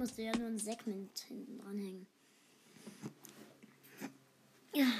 Musste 0.00 0.22
ja 0.22 0.34
nur 0.34 0.46
ein 0.46 0.56
Segment 0.56 1.18
hinten 1.28 1.58
dranhängen. 1.58 2.06
Ja, 4.72 4.90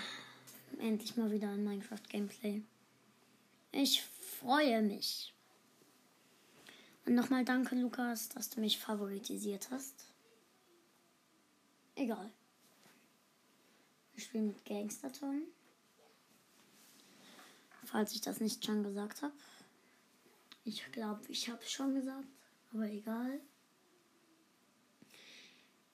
endlich 0.79 1.16
mal 1.16 1.30
wieder 1.30 1.48
ein 1.48 1.65
Minecraft-Gameplay. 1.65 2.62
Ich 3.73 4.02
freue 4.02 4.83
mich. 4.83 5.33
Und 7.06 7.15
nochmal 7.15 7.47
danke, 7.47 7.77
Lukas, 7.77 8.28
dass 8.28 8.51
du 8.51 8.61
mich 8.61 8.78
favoritisiert 8.78 9.70
hast. 9.70 10.05
Egal. 11.95 12.30
Wir 14.12 14.23
spielen 14.23 14.48
mit 14.48 14.62
Gangsterton. 14.67 15.45
Falls 17.87 18.12
ich 18.12 18.20
das 18.20 18.41
nicht 18.41 18.62
schon 18.62 18.83
gesagt 18.83 19.23
habe. 19.23 19.33
Ich 20.62 20.84
glaube, 20.92 21.23
ich 21.28 21.48
habe 21.48 21.62
es 21.62 21.70
schon 21.70 21.95
gesagt, 21.95 22.28
aber 22.75 22.84
egal. 22.84 23.41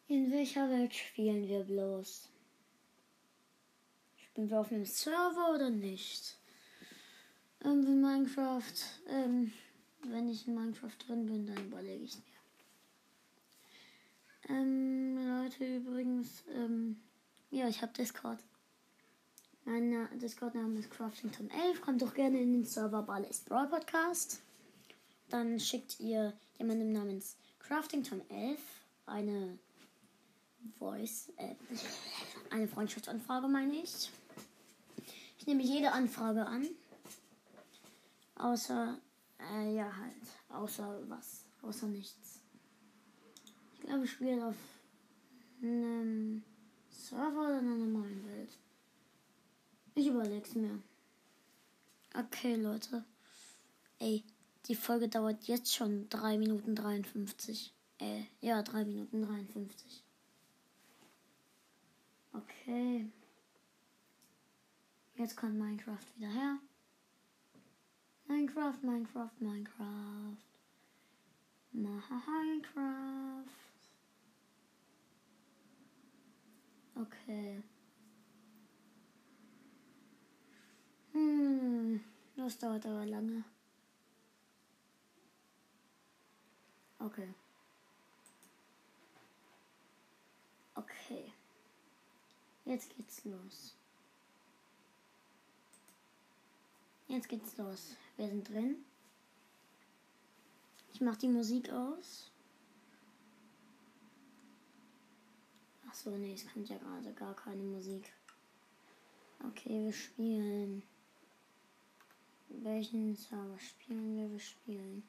In 0.09 0.31
welcher 0.31 0.71
Welt 0.71 0.95
spielen 0.95 1.49
wir 1.49 1.65
bloß? 1.65 2.29
Spielen 4.17 4.51
wir 4.51 4.61
auf 4.61 4.71
einem 4.71 4.85
Server 4.85 5.53
oder 5.53 5.69
nicht? 5.69 6.39
In 7.65 8.01
Minecraft, 8.01 8.63
ähm, 9.09 9.53
wenn 10.05 10.29
ich 10.29 10.47
in 10.47 10.55
Minecraft 10.55 10.97
drin 11.05 11.27
bin, 11.27 11.47
dann 11.47 11.67
überlege 11.67 12.05
ich 12.05 12.15
mir. 12.15 12.23
Ähm, 14.49 15.27
Leute, 15.27 15.77
übrigens, 15.79 16.45
ähm, 16.55 17.01
ja, 17.51 17.67
ich 17.67 17.83
habe 17.83 17.93
Discord. 17.93 18.39
Mein 19.65 20.09
Discord-Name 20.21 20.79
ist 20.79 20.93
Craftington11. 20.93 21.81
Kommt 21.81 22.03
doch 22.03 22.15
gerne 22.15 22.41
in 22.41 22.53
den 22.53 22.65
Server 22.65 23.03
Barley's 23.03 23.41
Brawl 23.41 23.67
Podcast. 23.67 24.41
Dann 25.31 25.59
schickt 25.59 25.99
ihr 25.99 26.33
jemandem 26.59 26.93
namens 26.93 27.37
Craftington11 27.61 28.59
eine 29.07 29.59
Voice, 30.79 31.33
äh, 31.37 31.55
eine 32.51 32.69
Freundschaftsanfrage, 32.69 33.49
meine 33.49 33.77
ich. 33.77 34.11
Ich 35.39 35.47
nehme 35.47 35.63
jede 35.63 35.93
Anfrage 35.93 36.45
an. 36.47 36.67
Außer, 38.37 38.99
äh, 39.53 39.75
ja, 39.75 39.97
halt. 39.97 40.15
Außer 40.49 41.01
was? 41.09 41.45
Außer 41.63 41.87
nichts. 41.87 42.41
Ich 43.75 43.81
glaube, 43.81 44.05
ich 44.05 44.11
spiele 44.11 44.47
auf 44.47 44.57
einem 45.63 46.43
Server 46.91 47.41
oder 47.41 47.59
in 47.61 47.67
einer 47.67 47.77
normalen 47.77 48.27
Welt. 48.27 48.51
Ich 49.95 50.09
überleg's 50.09 50.55
mir. 50.55 50.83
Okay, 52.15 52.57
Leute. 52.57 53.05
Ey, 53.99 54.25
die 54.67 54.75
Folge 54.75 55.09
dauert 55.09 55.45
jetzt 55.45 55.75
schon 55.75 56.09
3 56.09 56.39
Minuten 56.39 56.75
53. 56.75 57.73
Äh, 57.99 58.23
ja, 58.41 58.63
3 58.63 58.85
Minuten 58.85 59.23
53. 59.23 60.06
Okay. 62.37 63.11
Jetzt 65.15 65.37
kommt 65.37 65.59
Minecraft 65.59 66.05
wieder 66.17 66.29
her. 66.29 66.59
Minecraft, 68.29 68.83
Minecraft, 68.83 69.31
Minecraft. 69.41 70.37
Minecraft. 71.73 72.27
Okay. 76.97 77.63
Hm, 81.13 82.01
das 82.37 82.59
dauert 82.59 82.85
aber 82.85 83.07
lange. 83.07 83.45
Okay. 86.99 87.23
Okay. 87.23 87.46
Jetzt 92.67 92.95
geht's 92.97 93.25
los. 93.25 93.77
Jetzt 97.07 97.29
geht's 97.29 97.57
los. 97.57 97.97
Wir 98.17 98.27
sind 98.27 98.49
drin. 98.49 98.85
Ich 100.93 101.01
mach 101.01 101.17
die 101.17 101.29
Musik 101.29 101.71
aus. 101.71 102.33
Ach 105.89 105.95
so, 105.95 106.11
nee, 106.11 106.35
es 106.35 106.53
kommt 106.53 106.69
ja 106.69 106.77
gerade 106.79 107.13
gar 107.13 107.37
keine 107.37 107.63
Musik. 107.63 108.13
Okay, 109.47 109.85
wir 109.85 109.93
spielen. 109.93 110.83
Welchen 112.49 113.15
Server 113.15 113.59
spielen 113.61 114.17
wir? 114.17 114.33
Wir 114.33 114.41
spielen. 114.41 115.09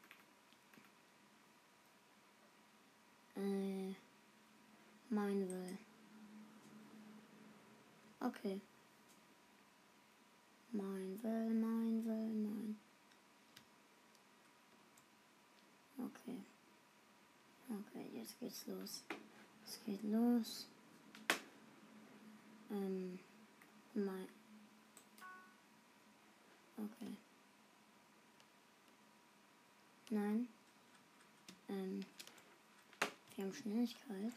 Äh, 3.36 3.96
Mineville. 5.10 5.87
Okay. 8.20 8.60
Mineville, 10.72 11.50
Mineville, 11.50 12.34
mein. 12.34 12.78
Okay. 15.98 16.38
Okay, 17.70 18.10
jetzt 18.14 18.40
geht's 18.40 18.66
los. 18.68 19.04
Es 19.66 19.80
geht 19.86 20.04
los. 20.04 20.68
Ähm, 22.72 23.20
mein. 23.94 24.28
Okay. 26.78 27.18
Nein. 30.10 30.48
Ähm, 31.70 32.06
wir 33.36 33.46
haben 33.46 33.54
Schnelligkeit. 33.54 34.34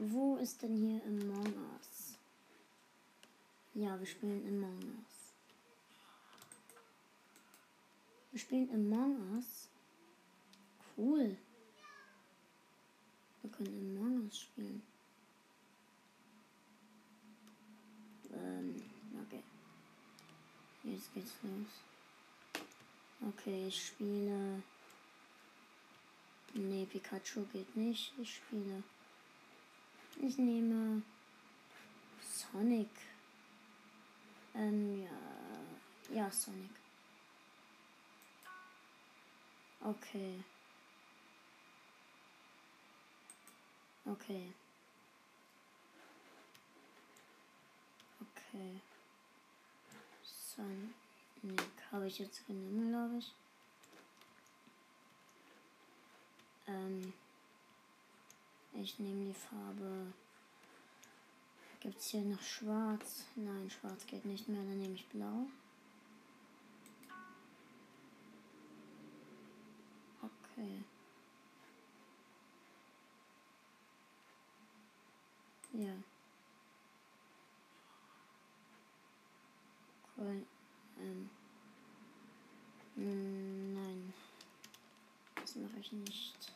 Wo 0.00 0.36
ist 0.36 0.62
denn 0.62 0.76
hier 0.76 1.02
Among 1.04 1.52
Us? 1.74 2.16
Ja, 3.74 3.98
wir 3.98 4.06
spielen 4.06 4.46
Among 4.46 4.78
Us. 4.78 5.34
Wir 8.30 8.38
spielen 8.40 8.70
Among 8.72 9.34
Us. 9.34 9.68
Cool. 10.96 11.36
Wir 13.42 13.50
können 13.50 13.98
Among 13.98 14.26
Us 14.26 14.38
spielen. 14.38 14.82
Ähm, 18.32 18.80
okay. 19.26 19.42
Jetzt 20.84 21.12
geht's 21.12 21.34
los. 21.42 22.62
Okay, 23.30 23.66
ich 23.66 23.86
spiele. 23.86 24.62
Nee, 26.54 26.86
Pikachu 26.86 27.44
geht 27.52 27.76
nicht. 27.76 28.12
Ich 28.20 28.36
spiele. 28.36 28.84
Ich 30.20 30.36
nehme 30.36 31.02
Sonic. 32.20 32.90
Ähm, 34.54 35.04
ja. 35.04 36.16
Ja, 36.16 36.30
Sonic. 36.30 36.70
Okay. 39.80 40.42
Okay. 44.06 44.52
Okay. 48.20 48.80
Sonic 50.24 51.70
habe 51.92 52.08
ich 52.08 52.18
jetzt 52.18 52.44
genommen, 52.46 52.88
glaube 52.88 53.18
ich. 53.18 53.32
Ähm. 56.66 57.12
Ich 58.80 58.96
nehme 59.00 59.24
die 59.24 59.34
Farbe. 59.34 60.12
Gibt 61.80 61.98
es 61.98 62.06
hier 62.10 62.22
noch 62.22 62.40
schwarz? 62.40 63.24
Nein, 63.34 63.68
schwarz 63.68 64.06
geht 64.06 64.24
nicht 64.24 64.48
mehr. 64.48 64.62
Dann 64.62 64.78
nehme 64.78 64.94
ich 64.94 65.06
blau. 65.08 65.46
Okay. 70.22 70.84
Ja. 75.72 75.94
Cool. 80.16 80.46
Ähm. 81.00 81.30
Nein. 82.94 84.14
Das 85.34 85.56
mache 85.56 85.80
ich 85.80 85.90
nicht. 85.90 86.52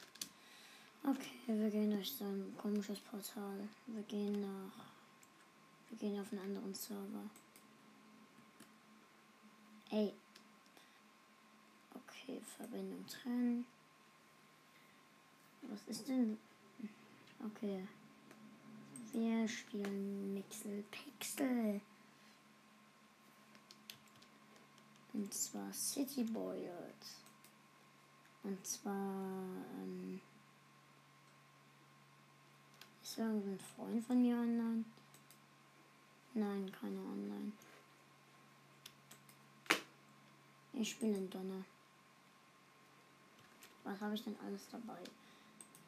Okay, 1.04 1.40
wir 1.48 1.68
gehen 1.68 1.90
durch 1.90 2.12
so 2.12 2.24
ein 2.24 2.54
komisches 2.56 3.00
Portal. 3.00 3.68
Wir 3.88 4.04
gehen 4.04 4.40
nach. 4.40 4.84
Wir 5.90 5.98
gehen 5.98 6.20
auf 6.20 6.30
einen 6.30 6.42
anderen 6.42 6.72
Server. 6.72 7.28
Ey. 9.90 10.12
Okay, 11.92 12.40
Verbindung 12.56 13.04
trennen. 13.08 13.66
Was 15.62 15.80
ist 15.88 16.06
denn? 16.06 16.38
Okay. 17.46 17.84
Wir 19.12 19.48
spielen 19.48 20.34
Mixel 20.34 20.84
Pixel. 20.92 21.80
Und 25.12 25.34
zwar 25.34 25.72
City 25.72 26.22
Boyard. 26.22 27.06
Und 28.44 28.64
zwar. 28.64 29.42
Ähm, 29.80 30.20
Ist 33.12 33.18
irgendein 33.18 33.58
Freund 33.58 34.06
von 34.06 34.22
mir 34.22 34.34
online? 34.36 34.84
Nein, 36.32 36.72
keine 36.80 36.96
online. 36.96 37.52
Ich 40.72 40.92
spiele 40.92 41.18
in 41.18 41.28
Donner. 41.28 41.62
Was 43.84 44.00
habe 44.00 44.14
ich 44.14 44.24
denn 44.24 44.36
alles 44.46 44.66
dabei? 44.70 44.96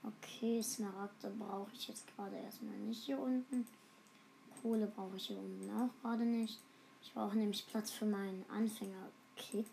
Okay, 0.02 0.62
Smaragde 0.62 1.30
brauche 1.30 1.70
ich 1.72 1.88
jetzt 1.88 2.14
gerade 2.14 2.36
erstmal 2.36 2.76
nicht 2.76 3.04
hier 3.04 3.18
unten. 3.18 3.66
Kohle 4.60 4.86
brauche 4.86 5.16
ich 5.16 5.28
hier 5.28 5.38
unten 5.38 5.70
auch 5.80 6.02
gerade 6.02 6.26
nicht. 6.26 6.58
Ich 7.02 7.14
brauche 7.14 7.38
nämlich 7.38 7.66
Platz 7.66 7.90
für 7.90 8.04
meinen 8.04 8.44
Anfänger-Kit. 8.50 9.66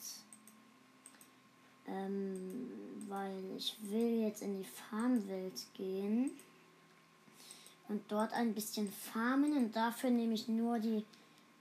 Ähm, 1.85 2.71
weil 3.09 3.43
ich 3.57 3.75
will 3.81 4.21
jetzt 4.21 4.41
in 4.41 4.57
die 4.57 4.69
Farmwelt 4.69 5.65
gehen 5.73 6.31
und 7.91 8.09
dort 8.09 8.31
ein 8.31 8.53
bisschen 8.53 8.89
farmen 8.89 9.55
und 9.57 9.75
dafür 9.75 10.09
nehme 10.09 10.33
ich 10.33 10.47
nur 10.47 10.79
die 10.79 11.03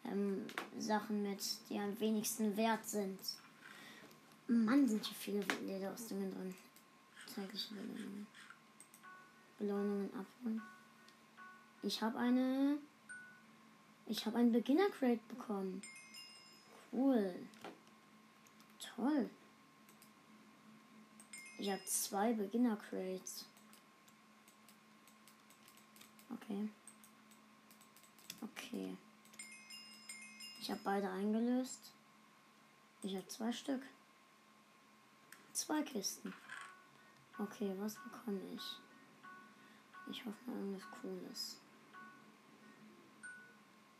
ähm, 0.05 0.47
Sachen 0.79 1.23
mit, 1.23 1.41
die 1.69 1.79
am 1.79 1.99
wenigsten 1.99 2.56
wert 2.56 2.87
sind. 2.87 3.19
Mann, 4.47 4.87
sind 4.88 5.05
hier 5.05 5.17
viele 5.17 5.44
Lederausdungen 5.67 6.32
drin. 6.32 6.55
Zeitliche 7.35 7.75
Belohnungen. 7.75 8.27
Belohnungen 9.59 10.11
abholen. 10.15 10.62
Ich 11.82 12.00
habe 12.00 12.19
eine. 12.19 12.79
Ich 14.06 14.27
habe 14.27 14.38
ein 14.38 14.53
Beginner 14.53 14.88
Crate 14.91 15.21
bekommen. 15.29 15.82
Cool. 16.93 17.35
Toll. 18.97 19.29
Ich 21.59 21.71
habe 21.71 21.85
zwei 21.85 22.32
Beginner 22.32 22.77
Crates. 22.77 23.47
Okay. 26.35 26.69
Okay. 28.43 28.97
Ich 30.61 30.71
habe 30.71 30.81
beide 30.85 31.11
eingelöst. 31.11 31.93
Ich 33.03 33.15
habe 33.15 33.27
zwei 33.29 33.53
Stück. 33.53 33.82
Zwei 35.53 35.82
Kisten. 35.82 36.32
Okay, 37.38 37.75
was 37.79 37.94
bekomme 37.94 38.41
ich? 38.55 38.62
Ich 40.11 40.25
hoffe 40.25 40.37
mal 40.47 40.56
irgendwas 40.56 40.91
Cooles. 41.00 41.56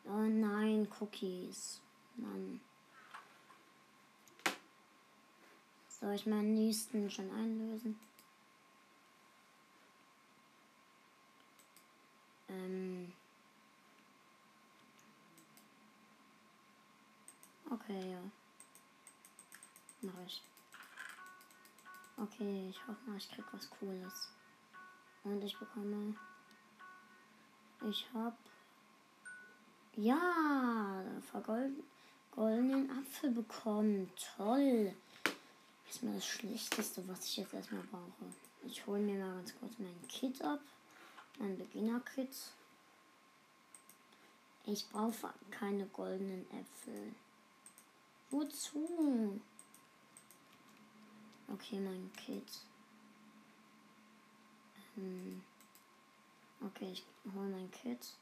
Oh 0.05 0.27
nein, 0.27 0.89
Cookies. 1.01 1.81
Mann. 2.17 2.61
Soll 5.89 6.15
ich 6.15 6.27
meinen 6.27 6.55
nächsten 6.55 7.11
schon 7.11 7.31
einlösen? 7.31 7.99
Ähm. 12.51 13.13
Okay, 17.71 18.13
ja. 18.13 18.19
Mach 20.03 20.21
ich. 20.27 20.43
Okay, 22.17 22.69
ich 22.71 22.87
hoffe 22.87 22.99
mal, 23.07 23.17
ich 23.17 23.31
krieg 23.31 23.45
was 23.53 23.71
Cooles. 23.71 24.31
Und 25.25 25.43
ich 25.43 25.57
bekomme. 25.59 26.15
Ich 27.89 28.07
hab. 28.13 28.37
Ja, 29.97 31.03
vergolden 31.31 31.83
goldenen 32.31 32.91
Apfel 32.91 33.31
bekommen. 33.31 34.11
Toll. 34.37 34.95
Das 35.85 35.97
ist 35.97 36.03
mir 36.03 36.15
das 36.15 36.27
Schlechteste, 36.27 37.07
was 37.09 37.25
ich 37.27 37.39
jetzt 37.39 37.55
erstmal 37.55 37.83
brauche. 37.83 38.33
Ich 38.65 38.87
hole 38.87 39.01
mir 39.01 39.19
mal 39.19 39.35
ganz 39.37 39.55
kurz 39.59 39.75
mein 39.79 40.09
Kit 40.09 40.41
ab. 40.43 40.61
Mein 41.41 41.57
Beginner-Kit. 41.57 42.37
Ich 44.67 44.87
brauche 44.91 45.33
keine 45.51 45.87
goldenen 45.87 46.45
Äpfel. 46.51 47.15
Wozu? 48.31 49.41
Okay, 51.49 51.81
mein 51.81 52.13
Kit. 52.13 52.45
Hm. 54.97 55.43
Okay, 56.61 56.93
ich 56.93 57.05
hole 57.35 57.49
mein 57.49 57.71
Kit. 57.71 58.13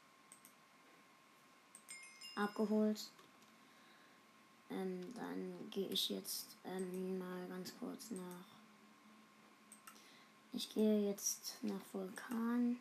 Abgeholt. 2.35 3.11
Ähm, 4.69 5.13
dann 5.13 5.69
gehe 5.71 5.89
ich 5.89 6.07
jetzt 6.07 6.55
ähm, 6.63 7.19
mal 7.19 7.49
ganz 7.49 7.77
kurz 7.77 8.11
nach. 8.11 8.45
Ich 10.53 10.73
gehe 10.73 11.09
jetzt 11.09 11.57
nach 11.63 11.81
Vulkan. 11.91 12.79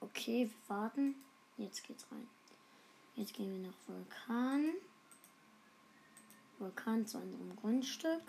Okay, 0.00 0.50
wir 0.50 0.76
warten. 0.76 1.14
Jetzt 1.56 1.84
geht's 1.84 2.06
rein. 2.10 2.28
Jetzt 3.14 3.32
gehen 3.32 3.50
wir 3.50 3.68
nach 3.68 3.76
Vulkan. 3.86 4.74
Vulkan 6.58 7.06
zu 7.06 7.18
unserem 7.18 7.56
Grundstück. 7.56 8.22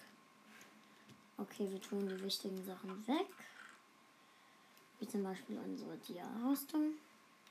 Okay, 1.38 1.70
wir 1.70 1.82
tun 1.82 2.08
die 2.08 2.24
wichtigen 2.24 2.64
Sachen 2.66 3.06
weg. 3.08 3.28
Wie 5.00 5.08
zum 5.08 5.24
Beispiel 5.24 5.60
unsere 5.60 5.98
Dia-Rüstung, 5.98 6.94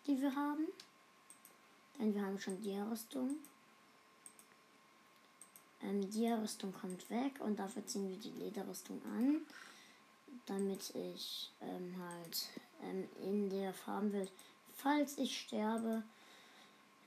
die 0.06 0.20
wir 0.20 0.34
haben. 0.34 0.66
Denn 1.98 2.14
wir 2.14 2.22
haben 2.22 2.38
schon 2.38 2.60
Dia-Rüstung. 2.62 3.36
Ähm, 5.82 6.10
Dia-Rüstung 6.10 6.72
kommt 6.72 7.08
weg 7.10 7.40
und 7.40 7.58
dafür 7.58 7.86
ziehen 7.86 8.08
wir 8.08 8.16
die 8.16 8.36
Lederrüstung 8.38 9.00
an. 9.04 9.42
Damit 10.46 10.94
ich 10.94 11.50
ähm, 11.60 11.94
halt 11.98 12.48
ähm, 12.82 13.08
in 13.22 13.50
der 13.50 13.72
Farmwelt, 13.72 14.30
falls 14.74 15.18
ich 15.18 15.40
sterbe, 15.40 16.02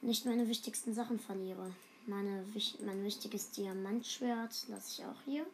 nicht 0.02 0.26
meine 0.26 0.48
wichtigsten 0.48 0.94
Sachen 0.94 1.20
verliere. 1.20 1.74
Meine, 2.06 2.46
mein 2.86 3.04
wichtiges 3.04 3.52
Diamantschwert 3.52 4.68
lasse 4.70 5.02
ich 5.02 5.06
auch 5.06 5.22
hier 5.26 5.46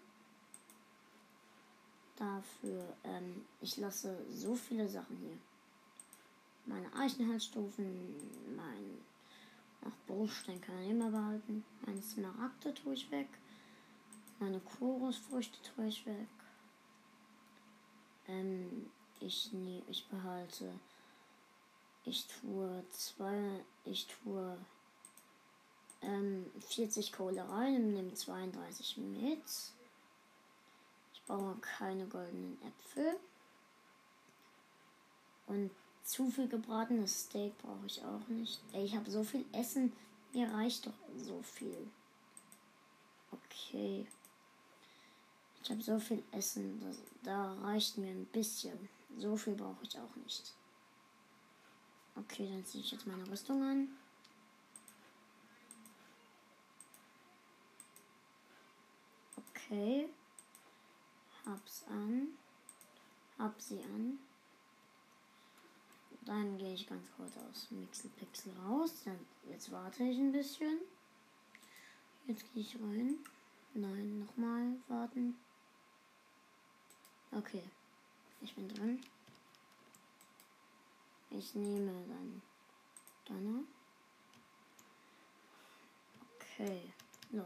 dafür, 2.16 2.96
ähm, 3.04 3.46
ich 3.62 3.78
lasse 3.78 4.18
so 4.32 4.56
viele 4.56 4.88
Sachen 4.88 5.18
hier. 5.18 5.38
Meine 6.66 6.92
Eichenhalsstufen, 6.96 7.86
mein 8.56 8.98
ach, 9.86 9.92
Bruchstein 10.08 10.62
kann 10.62 10.82
ich 10.82 10.90
immer 10.90 11.12
behalten. 11.12 11.64
Meine 11.86 12.02
Smaragde 12.02 12.74
tue 12.74 12.94
ich 12.94 13.12
weg. 13.12 13.28
Meine 14.40 14.60
Chorusfrüchte 14.60 15.60
tue 15.62 15.88
ich 15.88 16.06
weg. 16.06 16.28
Ähm, 18.28 18.90
ich, 19.20 19.52
nee, 19.54 19.82
ich 19.88 20.06
behalte. 20.08 20.72
Ich 22.06 22.26
tue 22.28 22.84
zwei, 22.92 23.64
ich 23.84 24.08
tue 24.08 24.58
ähm, 26.02 26.46
40 26.60 27.12
Kohle 27.12 27.48
rein 27.50 27.76
und 27.76 27.94
nehme 27.94 28.14
32 28.14 28.98
mit 28.98 29.40
brauche 31.26 31.56
keine 31.62 32.06
goldenen 32.08 32.58
Äpfel. 32.62 33.18
Und 35.48 35.72
zu 36.04 36.30
viel 36.30 36.48
gebratenes 36.48 37.26
Steak 37.26 37.58
brauche 37.60 37.86
ich 37.86 38.04
auch 38.04 38.28
nicht. 38.28 38.60
Ey, 38.74 38.86
ich 38.86 38.96
habe 38.96 39.10
so 39.10 39.24
viel 39.24 39.46
Essen. 39.52 39.92
Mir 40.34 40.52
reicht 40.52 40.86
doch 40.86 40.94
so 41.18 41.42
viel. 41.42 41.88
Okay. 43.32 44.06
Ich 45.64 45.70
habe 45.70 45.82
so 45.82 46.00
viel 46.00 46.24
Essen. 46.32 46.80
Das, 46.82 46.98
da 47.24 47.54
reicht 47.62 47.98
mir 47.98 48.12
ein 48.12 48.26
bisschen. 48.26 48.90
So 49.18 49.36
viel 49.38 49.56
brauche 49.56 49.84
ich 49.84 49.98
auch 49.98 50.16
nicht. 50.18 50.54
Okay, 52.16 52.48
dann 52.50 52.66
ziehe 52.66 52.84
ich 52.84 52.92
jetzt 52.92 53.08
meine 53.08 53.30
Rüstung 53.30 53.64
an. 53.64 53.88
Okay 59.38 60.10
hab's 61.46 61.84
an, 61.90 62.30
hab 63.38 63.60
sie 63.62 63.82
an. 63.84 64.20
Dann 66.26 66.58
gehe 66.58 66.74
ich 66.74 66.88
ganz 66.88 67.06
kurz 67.16 67.38
aus 67.38 67.70
Mixel 67.70 68.10
Pixel 68.18 68.52
raus. 68.66 69.04
Dann, 69.06 69.20
jetzt 69.50 69.72
warte 69.72 70.04
ich 70.04 70.18
ein 70.18 70.32
bisschen. 70.32 70.80
Jetzt 72.26 72.52
gehe 72.52 72.64
ich 72.64 72.76
rein. 72.76 73.18
Nein, 73.76 74.20
nochmal 74.20 74.76
warten. 74.88 75.36
Okay, 77.32 77.62
ich 78.46 78.54
bin 78.54 78.70
drin. 78.70 79.02
Ich 81.32 81.56
nehme 81.56 81.92
dann 82.08 82.42
Donner. 83.26 83.64
Okay, 86.36 86.94
los. 87.32 87.46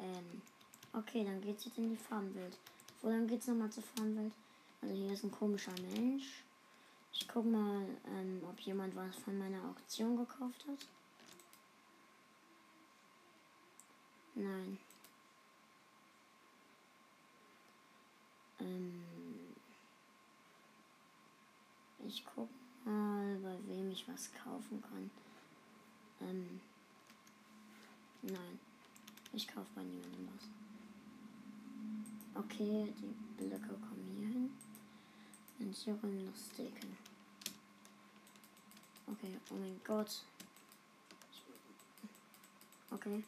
Ähm, 0.00 0.42
okay, 0.92 1.24
dann 1.24 1.40
geht's 1.40 1.64
jetzt 1.64 1.78
in 1.78 1.90
die 1.90 1.96
Farmwelt. 1.96 2.58
Wo 3.00 3.08
dann 3.08 3.28
geht's 3.28 3.46
nochmal 3.46 3.70
zur 3.70 3.84
Farmwelt. 3.84 4.32
Also 4.82 4.94
hier 4.94 5.12
ist 5.12 5.22
ein 5.22 5.30
komischer 5.30 5.72
Mensch. 5.80 6.42
Ich 7.12 7.28
guck 7.28 7.46
mal, 7.46 7.86
ähm, 8.08 8.42
ob 8.46 8.58
jemand 8.60 8.94
was 8.96 9.14
von 9.16 9.38
meiner 9.38 9.64
Auktion 9.68 10.16
gekauft 10.16 10.66
hat. 10.68 10.86
Nein. 14.34 14.78
Ähm, 18.66 19.06
Ich 22.06 22.24
guck 22.24 22.48
mal, 22.84 23.36
bei 23.42 23.56
wem 23.66 23.90
ich 23.90 24.06
was 24.06 24.30
kaufen 24.32 24.80
kann. 24.80 25.10
Ähm. 26.20 26.60
Nein. 28.22 28.60
Ich 29.32 29.48
kaufe 29.48 29.66
bei 29.74 29.82
niemandem 29.82 30.28
was. 30.34 30.44
Okay, 32.44 32.92
die 33.00 33.42
Blöcke 33.42 33.74
kommen 33.74 34.14
hier 34.16 34.28
hin. 34.28 34.50
Und 35.58 35.74
hier 35.74 35.96
kommen 35.96 36.24
noch 36.24 36.36
Steken. 36.36 36.96
Okay, 39.08 39.36
oh 39.50 39.54
mein 39.54 39.80
Gott. 39.84 40.22
Okay. 42.90 43.24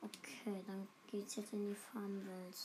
Okay, 0.00 0.62
dann 0.66 0.88
geht's 1.10 1.36
jetzt 1.36 1.52
in 1.52 1.68
die 1.68 1.74
Farmwelt. 1.74 2.56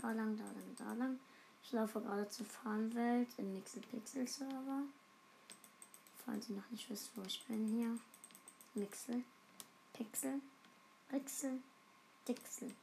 Da 0.00 0.12
lang, 0.12 0.36
da 0.36 0.44
lang, 0.44 0.76
da 0.76 0.92
lang. 0.94 1.20
Ich 1.62 1.72
laufe 1.72 2.00
gerade 2.00 2.28
zur 2.28 2.46
Farmwelt 2.46 3.28
im 3.36 3.52
Mixel 3.52 3.82
Pixel 3.82 4.26
Server. 4.26 4.82
Falls 6.24 6.48
ihr 6.48 6.56
noch 6.56 6.70
nicht 6.70 6.88
wisst, 6.88 7.10
wo 7.16 7.22
ich 7.22 7.44
bin 7.46 7.66
hier. 7.66 7.98
Mixel, 8.74 9.24
Pixel, 9.92 10.40
Pixel, 11.08 11.60
Dixel, 12.26 12.74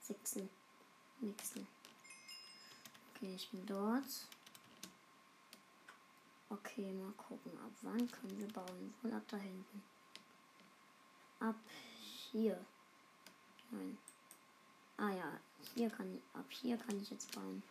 Sixel, 0.00 0.48
Mixel. 1.20 1.66
Okay, 3.10 3.34
ich 3.34 3.50
bin 3.50 3.66
dort. 3.66 4.28
Okay, 6.48 6.92
mal 6.92 7.12
gucken, 7.12 7.52
ab 7.58 7.72
wann 7.82 8.10
können 8.10 8.38
wir 8.38 8.48
bauen? 8.48 8.94
Wohl 9.02 9.12
ab 9.12 9.22
da 9.28 9.36
hinten. 9.36 9.82
Ab 11.40 11.56
hier. 12.30 12.64
Nein. 13.70 13.98
Ah 14.98 15.10
ja, 15.10 15.40
hier 15.74 15.90
kann 15.90 16.20
ab 16.34 16.46
hier 16.48 16.76
kann 16.76 17.00
ich 17.00 17.10
jetzt 17.10 17.34
bauen. 17.34 17.62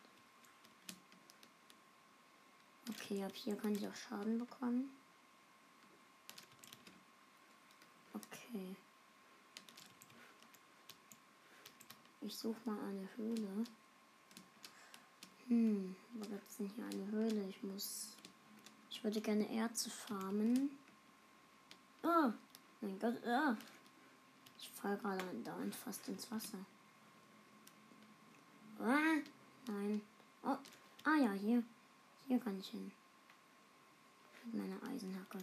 Okay, 2.90 3.24
ab 3.24 3.32
hier 3.34 3.56
kann 3.56 3.76
ich 3.76 3.88
auch 3.88 3.96
Schaden 3.96 4.40
bekommen. 4.40 4.90
Okay. 8.14 8.76
Ich 12.22 12.36
suche 12.36 12.60
mal 12.66 12.80
eine 12.80 13.08
Höhle. 13.16 13.64
Hm, 15.48 15.96
wo 16.14 16.28
gibt 16.28 16.50
es 16.50 16.58
denn 16.58 16.70
hier 16.76 16.86
eine 16.86 17.12
Höhle? 17.12 17.48
Ich 17.50 17.64
muss. 17.64 18.16
Ich 18.90 19.04
würde 19.04 19.22
gerne 19.22 19.50
Erze 19.54 19.90
farmen. 19.90 20.70
Oh, 22.04 22.32
mein 22.82 23.00
Gott, 23.00 23.26
ah. 23.26 23.56
Ich 24.60 24.70
fall 24.70 24.98
gerade 24.98 25.24
da 25.44 25.56
fast 25.84 26.08
ins 26.08 26.30
Wasser. 26.32 26.60
Ah, 28.80 29.20
nein. 29.68 30.02
Oh, 30.44 30.58
ah 31.04 31.11
ja, 31.22 31.32
hier. 31.34 31.64
Hier 32.28 32.40
kann 32.40 32.60
ich 32.60 32.70
hin. 32.70 32.92
Mit 34.46 34.56
meiner 34.56 34.82
Eisenhacke. 34.84 35.38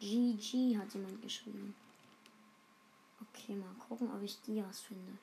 GG 0.00 0.76
hat 0.76 0.92
jemand 0.92 1.22
geschrieben. 1.22 1.74
Okay, 3.20 3.54
mal 3.54 3.74
gucken, 3.88 4.10
ob 4.14 4.22
ich 4.22 4.40
Dias 4.42 4.80
finde. 4.80 5.18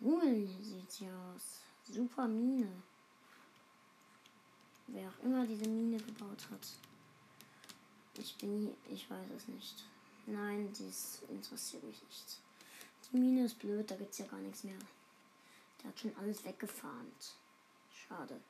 Cool 0.00 0.48
sieht 0.60 0.90
sie 0.90 1.08
aus. 1.10 1.60
Super 1.84 2.26
Mine. 2.26 2.70
Wer 4.86 5.08
auch 5.08 5.24
immer 5.24 5.46
diese 5.46 5.68
Mine 5.68 5.98
gebaut 5.98 6.46
hat. 6.50 6.66
Ich 8.18 8.36
bin 8.36 8.60
hier, 8.60 8.74
ich 8.94 9.10
weiß 9.10 9.30
es 9.36 9.48
nicht. 9.48 9.84
Nein, 10.26 10.72
dies 10.72 11.22
interessiert 11.28 11.84
mich 11.84 12.02
nicht. 12.02 12.38
Die 13.12 13.18
Mine 13.18 13.44
ist 13.44 13.58
blöd, 13.58 13.90
da 13.90 13.96
gibt 13.96 14.12
es 14.12 14.18
ja 14.18 14.26
gar 14.26 14.40
nichts 14.40 14.64
mehr. 14.64 14.78
Der 15.82 15.90
hat 15.90 16.00
schon 16.00 16.16
alles 16.16 16.44
weggefarmt. 16.44 17.34
Schade. 17.90 18.40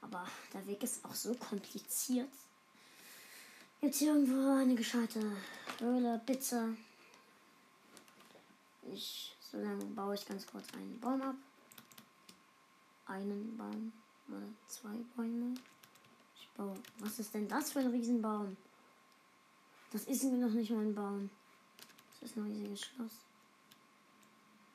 Aber 0.00 0.26
der 0.52 0.66
Weg 0.66 0.82
ist 0.82 1.04
auch 1.04 1.14
so 1.14 1.34
kompliziert. 1.34 2.30
Jetzt 3.80 4.00
irgendwo 4.00 4.56
eine 4.56 4.74
gescheite 4.74 5.20
Höhle, 5.78 6.20
Pizza. 6.24 6.68
Ich, 8.82 9.34
so 9.40 9.58
lange 9.58 9.84
baue 9.86 10.14
ich 10.14 10.26
ganz 10.26 10.46
kurz 10.46 10.66
einen 10.74 10.98
Baum 11.00 11.22
ab. 11.22 11.36
Einen 13.06 13.56
Baum 13.56 13.92
oder 14.28 14.46
zwei 14.66 14.96
Bäume. 15.16 15.54
Ich 16.36 16.48
baue. 16.56 16.74
Was 16.98 17.18
ist 17.18 17.34
denn 17.34 17.48
das 17.48 17.72
für 17.72 17.80
ein 17.80 17.90
Riesenbaum? 17.90 18.56
Das 19.90 20.04
ist 20.04 20.24
mir 20.24 20.38
noch 20.38 20.52
nicht 20.52 20.70
mal 20.70 20.80
ein 20.80 20.94
Baum. 20.94 21.30
Das 22.20 22.30
ist 22.30 22.36
ein 22.36 22.44
riesiges 22.44 22.80
Schloss. 22.80 23.12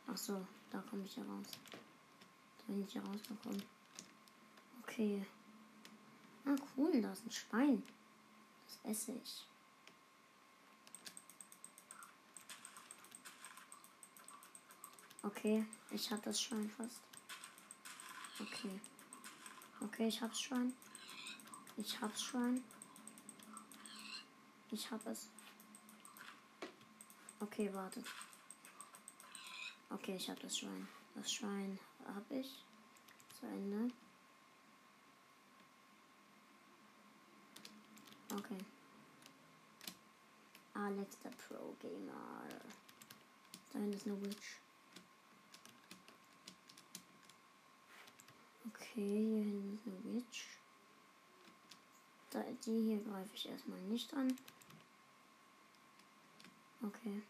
Ach 0.07 0.17
so, 0.17 0.45
da 0.71 0.79
komme 0.81 1.03
ich 1.05 1.15
ja 1.15 1.23
raus. 1.23 1.47
Da 2.57 2.63
bin 2.67 2.83
ich 2.83 2.93
ja 2.93 3.01
rausgekommen. 3.01 3.63
Okay. 4.83 5.25
Ah, 6.45 6.55
cool, 6.75 7.01
da 7.01 7.11
ist 7.11 7.25
ein 7.25 7.31
Schwein. 7.31 7.83
Das 8.65 8.91
esse 8.91 9.11
ich. 9.13 9.45
Okay, 15.21 15.65
ich 15.91 16.11
hab 16.11 16.23
das 16.23 16.41
Schwein 16.41 16.69
fast. 16.69 17.01
Okay. 18.39 18.79
Okay, 19.81 20.07
ich 20.07 20.21
hab's 20.21 20.41
Schwein. 20.41 20.73
Ich 21.77 21.99
hab's 21.99 22.23
Schwein. 22.23 22.63
Ich 24.71 24.89
hab 24.91 25.05
es. 25.07 25.29
Okay, 27.39 27.73
wartet. 27.73 28.05
Okay, 29.91 30.15
ich 30.15 30.29
hab 30.29 30.39
das 30.39 30.57
Schwein. 30.57 30.87
Das 31.15 31.33
Schwein 31.33 31.79
hab 32.05 32.29
ich. 32.31 32.63
Zu 33.39 33.45
Ende. 33.47 33.93
Okay. 38.31 38.57
Alex 40.73 41.17
der 41.19 41.29
Pro 41.31 41.75
Gamer. 41.79 42.43
Da 43.73 43.79
hinten 43.79 43.93
ist 43.93 44.05
eine 44.05 44.21
Witch. 44.21 44.59
Okay, 48.67 48.93
hier 48.95 49.43
hinten 49.43 49.73
ist 49.75 49.87
eine 49.87 50.15
Witch. 50.15 50.45
Da, 52.29 52.43
die 52.43 52.83
hier 52.83 53.03
greife 53.03 53.33
ich 53.33 53.49
erstmal 53.49 53.81
nicht 53.81 54.13
an. 54.13 54.37
Okay. 56.83 57.23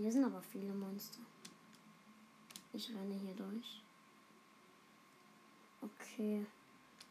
Hier 0.00 0.12
sind 0.12 0.24
aber 0.24 0.40
viele 0.40 0.72
Monster. 0.72 1.18
Ich 2.72 2.88
renne 2.90 3.16
hier 3.16 3.34
durch. 3.34 3.82
Okay. 5.82 6.46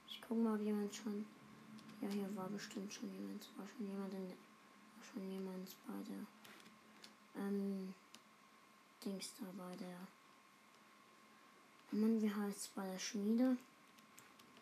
Ich 0.07 0.21
gucke 0.21 0.39
mal, 0.39 0.55
ob 0.55 0.61
jemand 0.61 0.95
schon. 0.95 1.25
Ja, 1.99 2.07
hier 2.07 2.33
war 2.33 2.47
bestimmt 2.47 2.93
schon 2.93 3.11
jemand. 3.13 3.45
War 3.57 3.67
schon 3.67 3.89
jemand 3.89 4.13
in 4.13 4.29
der, 4.29 4.37
war 4.37 5.03
schon 5.03 5.29
jemand 5.29 5.75
bei 5.85 6.01
der 6.07 7.43
ähm 7.43 7.93
Dings 9.03 9.33
da 9.37 9.45
bei 9.57 9.75
der 9.75 10.07
Mann, 11.91 12.21
wie 12.21 12.33
heißt 12.33 12.57
es 12.57 12.67
bei 12.69 12.89
der 12.89 12.99
Schmiede? 12.99 13.57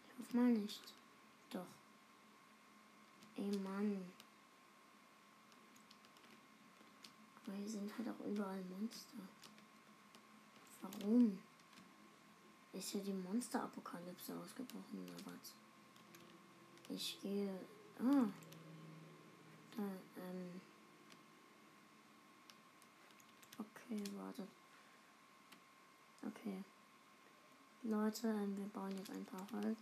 Ich 0.07 0.25
hoffe 0.25 0.37
mal 0.37 0.51
nicht. 0.51 0.81
Doch. 1.51 1.67
Ey 3.35 3.55
Mann. 3.59 4.01
Aber 7.45 7.55
hier 7.55 7.69
sind 7.69 7.97
halt 7.97 8.09
auch 8.09 8.25
überall 8.25 8.61
Monster. 8.63 9.17
Warum? 10.81 11.37
Ist 12.73 12.93
ja 12.93 12.99
die 12.99 13.13
Monster-Apokalypse 13.13 14.35
ausgebrochen 14.35 15.07
oder 15.07 15.31
was? 15.31 15.53
Ich 16.89 17.19
gehe. 17.21 17.59
Ah. 17.99 18.27
Da, 19.75 19.83
ähm. 19.83 20.61
Okay, 23.57 24.03
wartet. 24.17 24.49
Okay. 26.25 26.63
Leute, 27.83 28.27
ähm, 28.27 28.57
wir 28.57 28.67
bauen 28.67 28.91
jetzt 28.97 29.11
ein 29.11 29.25
paar 29.25 29.47
Holz, 29.53 29.77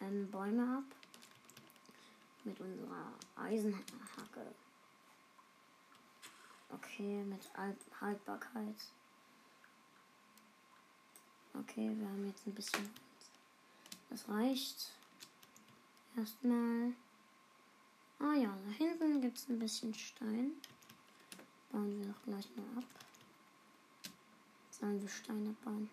ähm, 0.00 0.30
Bäume 0.30 0.78
ab. 0.78 0.84
Mit 2.44 2.60
unserer 2.60 3.12
Eisenhacke. 3.36 4.54
Okay, 6.76 7.24
mit 7.24 7.40
Haltbarkeit. 8.00 8.76
Okay, 11.54 11.90
wir 11.96 12.06
haben 12.06 12.26
jetzt 12.26 12.46
ein 12.46 12.54
bisschen. 12.54 12.90
Das 14.10 14.28
reicht. 14.28 14.92
Erstmal. 16.16 16.92
Ah 18.18 18.34
ja, 18.34 18.54
da 18.66 18.72
hinten 18.72 19.22
gibt 19.22 19.38
es 19.38 19.48
ein 19.48 19.58
bisschen 19.58 19.94
Stein. 19.94 20.52
Bauen 21.72 21.98
wir 21.98 22.12
doch 22.12 22.22
gleich 22.24 22.48
mal 22.56 22.78
ab. 22.78 22.84
Sollen 24.70 25.00
wir 25.00 25.08
Steine 25.08 25.54
bauen? 25.64 25.88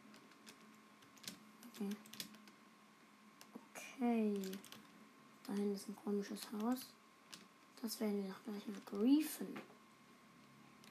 Okay. 1.72 1.90
Okay. 3.78 4.42
Da 5.48 5.54
hinten 5.54 5.76
ist 5.76 5.88
ein 5.88 5.96
komisches 5.96 6.42
Haus. 6.52 6.88
Das 7.82 8.00
werden 8.02 8.24
wir 8.24 8.32
doch 8.32 8.44
gleich 8.44 8.68
mal 8.68 8.82
griefen. 8.86 9.73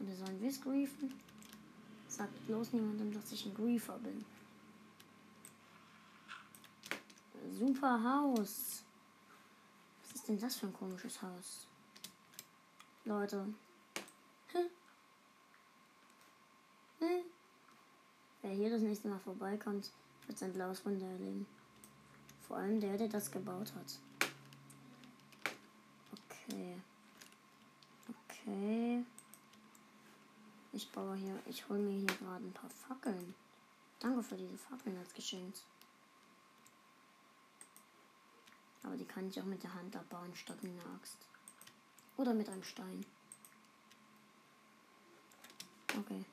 Oder 0.03 0.17
sollen 0.17 0.41
wir 0.41 0.51
es 0.51 0.61
griefen? 0.61 1.15
Sagt 2.09 2.47
bloß 2.47 2.73
niemandem, 2.73 3.13
dass 3.13 3.33
ich 3.33 3.47
ein 3.47 3.55
Griefer 3.55 3.99
bin. 3.99 4.25
Super 7.59 8.03
Haus. 8.03 8.83
Was 10.03 10.15
ist 10.15 10.29
denn 10.29 10.39
das 10.39 10.57
für 10.57 10.67
ein 10.67 10.73
komisches 10.73 11.23
Haus? 11.23 11.67
Leute. 13.05 13.47
Hm. 14.49 14.67
Hm. 16.99 17.23
Wer 18.43 18.51
hier 18.51 18.71
das 18.71 18.83
nächste 18.83 19.09
Mal 19.09 19.19
vorbeikommt, 19.21 19.91
wird 20.27 20.39
sein 20.39 20.53
blaues 20.53 20.85
Wunder 20.85 21.07
erleben. 21.07 21.47
Vor 22.47 22.57
allem 22.57 22.81
der, 22.81 22.99
der 22.99 23.09
das 23.09 23.31
gebaut 23.31 23.73
hat. 23.75 23.99
Okay. 26.13 26.77
Okay. 28.09 29.05
Ich 30.73 30.91
baue 30.91 31.17
hier, 31.17 31.39
ich 31.47 31.69
hole 31.69 31.81
mir 31.81 31.99
hier 31.99 32.17
gerade 32.19 32.45
ein 32.45 32.53
paar 32.53 32.71
Fackeln. 32.71 33.35
Danke 34.01 34.23
für 34.23 34.37
diese 34.37 34.57
Fackeln 34.57 34.97
als 34.99 35.13
Geschenk. 35.13 35.55
Aber 38.83 38.97
die 38.97 39.05
kann 39.05 39.29
ich 39.29 39.39
auch 39.41 39.45
mit 39.45 39.63
der 39.63 39.75
Hand 39.75 39.95
abbauen, 39.95 40.35
statt 40.35 40.63
mit 40.63 40.73
einer 40.73 40.95
Axt. 40.95 41.19
Oder 42.17 42.35
mit 42.35 42.49
einem 42.49 42.65
Stein. 42.65 43.05
Okay. 45.97 46.25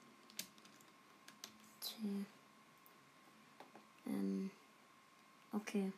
T. 1.81 2.25
Ähm. 4.05 4.49
Okay. 5.51 5.91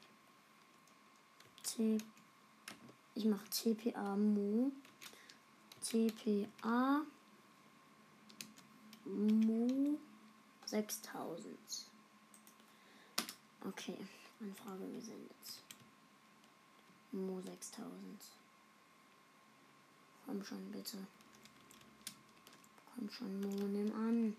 T. 1.64 2.00
Ich 3.14 3.26
mache 3.26 3.48
TPA 3.50 4.16
Mo. 4.16 4.72
TPA 5.82 7.02
Mo 9.06 9.98
6000. 10.66 11.58
Okay, 13.68 13.98
Anfrage 14.40 14.88
gesendet. 14.94 15.62
Mo 17.12 17.42
6000. 17.42 17.92
Komm 20.26 20.44
schon, 20.44 20.72
bitte. 20.72 20.98
Komm 22.96 23.10
schon, 23.10 23.42
Mo, 23.42 23.68
nimm 23.68 23.94
an. 23.94 24.36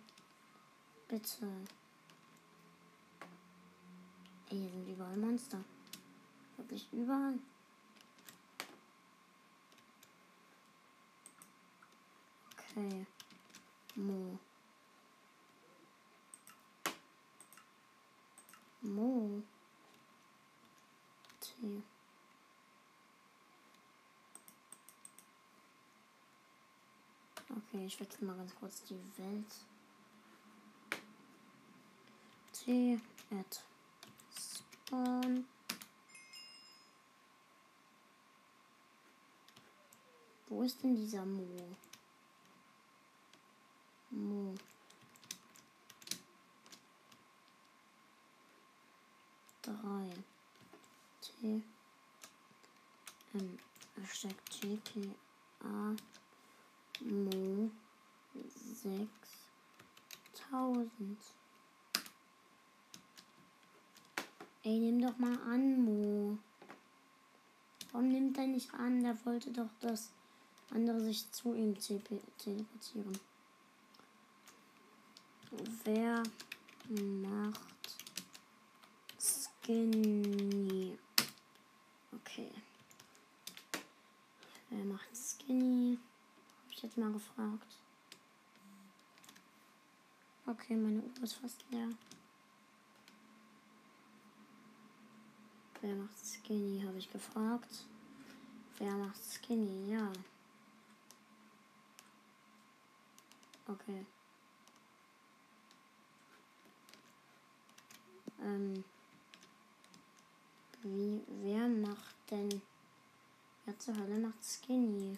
Bitte. 1.08 1.46
Ey, 4.48 4.58
hier 4.58 4.70
sind 4.70 4.88
überall 4.88 5.16
Monster. 5.16 5.62
Wirklich 6.56 6.86
überall. 6.92 7.38
Okay. 12.58 13.06
Mo. 13.96 14.38
Mo. 18.94 19.42
T. 21.40 21.82
Okay, 27.48 27.86
ich 27.86 27.98
wechsle 28.00 28.26
mal 28.26 28.36
ganz 28.36 28.54
kurz 28.54 28.84
die 28.84 29.00
Welt. 29.16 29.54
T 32.52 33.00
at 33.30 33.62
spawn. 34.36 35.46
Wo 40.48 40.62
ist 40.62 40.82
denn 40.82 40.94
dieser 40.94 41.24
Mo? 41.24 41.46
Mo. 44.10 44.54
Drei. 49.62 50.10
T. 51.20 51.62
M. 53.34 53.58
Hashtag 53.96 54.36
TPA. 54.50 55.96
Mo. 57.00 57.70
Sechstausend. 58.64 61.20
Ey, 64.64 64.78
nimm 64.78 65.00
doch 65.00 65.18
mal 65.18 65.38
an, 65.42 65.84
Mo. 65.84 66.38
Warum 67.92 68.08
nimmt 68.08 68.38
er 68.38 68.46
nicht 68.46 68.72
an? 68.74 69.02
Der 69.02 69.16
wollte 69.24 69.50
doch, 69.50 69.70
dass 69.80 70.10
andere 70.70 71.00
sich 71.00 71.30
zu 71.30 71.54
ihm 71.54 71.78
teleportieren. 71.78 73.18
Wer 75.84 76.22
macht 76.88 77.71
Skinny? 79.72 80.98
Okay. 82.14 82.52
Wer 84.68 84.84
macht 84.84 85.08
Skinny? 85.16 85.98
Hab 86.64 86.72
ich 86.72 86.82
jetzt 86.82 86.98
mal 86.98 87.10
gefragt. 87.10 87.78
Okay, 90.46 90.76
meine 90.76 90.98
Uhr 90.98 91.22
ist 91.22 91.36
fast 91.36 91.64
leer. 91.70 91.88
Wer 95.80 95.94
macht 95.94 96.18
Skinny? 96.22 96.82
Habe 96.86 96.98
ich 96.98 97.10
gefragt. 97.10 97.86
Wer 98.78 98.92
macht 98.92 99.20
Skinny? 99.24 99.90
Ja. 99.90 100.12
Okay. 103.66 104.04
Ähm, 108.42 108.84
wie, 110.82 111.22
wer 111.42 111.68
macht 111.68 112.16
denn, 112.30 112.60
wer 113.64 113.78
zur 113.78 113.96
Hölle 113.96 114.18
macht 114.18 114.44
Skinny? 114.44 115.16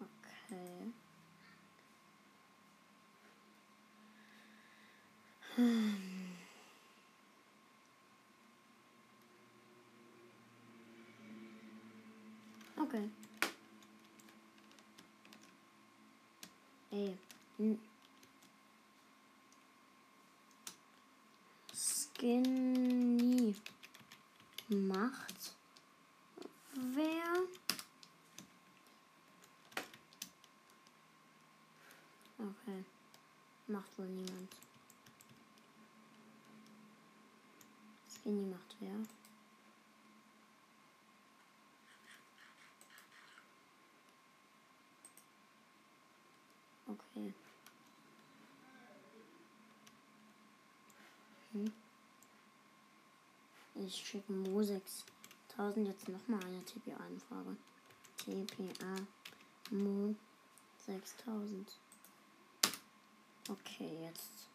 Okay. 0.00 0.92
Hm. 5.56 5.96
Okay. 12.78 13.10
Ey. 16.90 17.16
Hm. 17.56 17.78
Skinny 22.16 23.54
macht 24.68 25.54
wer? 26.72 27.46
Okay. 32.38 32.84
Macht 33.66 33.98
wohl 33.98 34.06
niemand. 34.06 34.56
Skinny 38.08 38.46
macht 38.46 38.76
wer? 38.80 38.94
Okay. 46.88 47.34
Hm. 51.52 51.72
Ich 53.86 54.04
schicke 54.04 54.32
Mo 54.32 54.64
6000 54.64 55.86
jetzt 55.86 56.08
nochmal 56.08 56.42
eine 56.44 56.60
TPA-Anfrage. 56.64 57.56
TPA 58.16 58.96
Mo 59.70 60.12
6000. 60.84 61.70
Okay, 63.48 63.98
jetzt. 64.02 64.48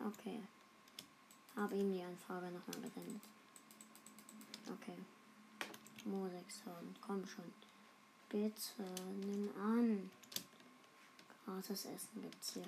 Okay. 0.00 0.42
Habe 1.54 1.76
ihm 1.76 1.92
die 1.92 2.02
Anfrage 2.02 2.46
nochmal 2.46 2.80
gesendet. 2.82 3.22
Okay. 4.72 4.98
Mo 6.04 6.28
6000. 6.28 7.00
Komm 7.00 7.24
schon. 7.28 7.52
Bitte, 8.28 8.82
nimm 9.20 9.50
an. 9.56 10.10
Gratis 11.44 11.84
Essen 11.84 12.22
gibt's 12.22 12.54
hier. 12.54 12.66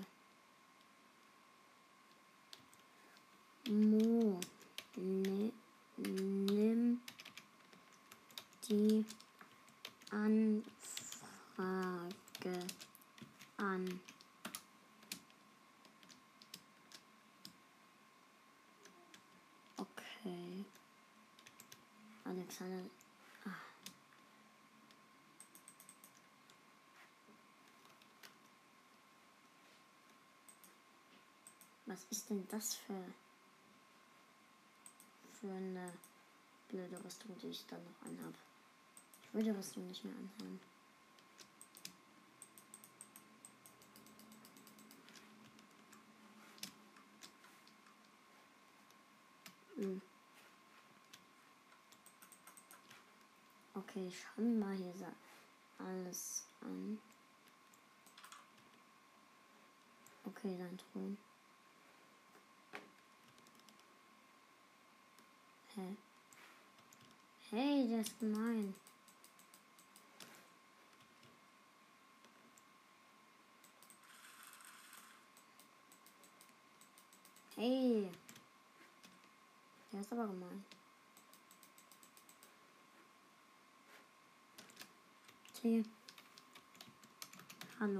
Mo, 3.68 4.38
ne, 4.96 5.52
nimm 5.96 7.00
die 8.68 9.04
Anfrage 10.10 10.64
an. 13.56 14.00
Okay. 19.76 20.64
Alexander. 22.24 22.84
Ah. 23.44 23.50
Was 31.86 32.04
ist 32.10 32.30
denn 32.30 32.46
das 32.48 32.74
für, 32.74 32.94
für 35.46 35.52
eine 35.52 35.92
blöde 36.68 37.04
Rüstung, 37.04 37.36
die 37.38 37.48
ich 37.48 37.64
dann 37.66 37.80
noch 37.84 38.02
anhab? 38.02 38.34
Ich 39.22 39.34
will 39.34 39.44
die 39.44 39.50
Rüstung 39.50 39.86
nicht 39.86 40.04
mehr 40.04 40.14
anhaben. 40.14 40.60
Hm. 49.76 50.02
Okay, 53.74 54.10
schauen 54.10 54.58
wir 54.58 54.66
mal 54.66 54.76
hier 54.76 55.12
alles 55.78 56.46
an. 56.62 56.98
Okay, 60.24 60.56
dann 60.58 60.78
Thron. 60.78 61.16
Hä? 65.76 65.96
Hey, 67.50 67.88
das 67.90 68.06
ist 68.06 68.18
gemein. 68.18 68.74
Hey. 77.56 78.10
Der 79.92 80.00
ist 80.00 80.12
aber 80.12 80.26
gemein. 80.28 80.64
T. 85.60 85.84
Hallo. 87.78 87.98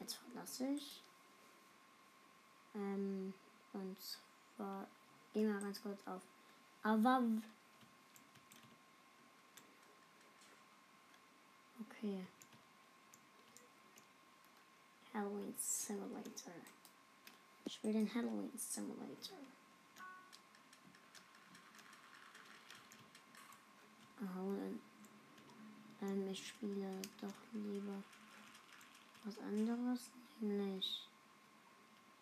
Jetzt 0.00 0.14
verlasse 0.14 0.66
ich. 0.70 1.02
Ähm, 2.74 3.32
und 3.74 3.96
zwar 4.00 4.88
gehen 5.32 5.52
wir 5.52 5.60
ganz 5.60 5.82
kurz 5.82 6.06
auf. 6.06 6.22
Aber. 6.82 7.22
Okay. 11.80 12.26
Halloween 15.12 15.54
Simulator. 15.58 16.52
Ich 17.64 17.82
will 17.82 17.92
den 17.92 18.14
Halloween 18.14 18.50
Simulator. 18.56 19.38
Halloween. 24.34 24.80
Ähm, 26.00 26.28
ich 26.28 26.48
spiele 26.48 27.00
doch 27.20 27.34
lieber 27.52 28.02
was 29.24 29.38
anderes, 29.38 30.10
nämlich 30.40 31.08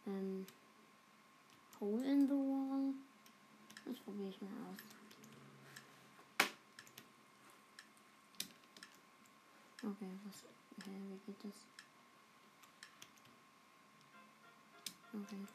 ähm, 0.07 0.47
Hole 1.81 2.03
in 2.05 2.29
the 2.29 2.35
Wall. 2.35 2.93
Das 3.87 3.99
probiere 4.01 4.29
ich 4.29 4.41
mal 4.43 4.51
aus. 4.51 4.81
Okay, 9.83 10.11
was, 10.25 10.45
okay, 10.79 10.91
wie 11.09 11.33
geht 11.33 11.43
das? 11.43 11.67
Okay. 15.15 15.47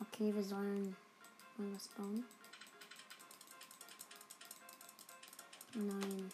Okay, 0.00 0.34
wir 0.34 0.44
sollen 0.44 0.96
was 1.56 1.88
bauen. 1.88 2.24
Nein. 5.74 6.30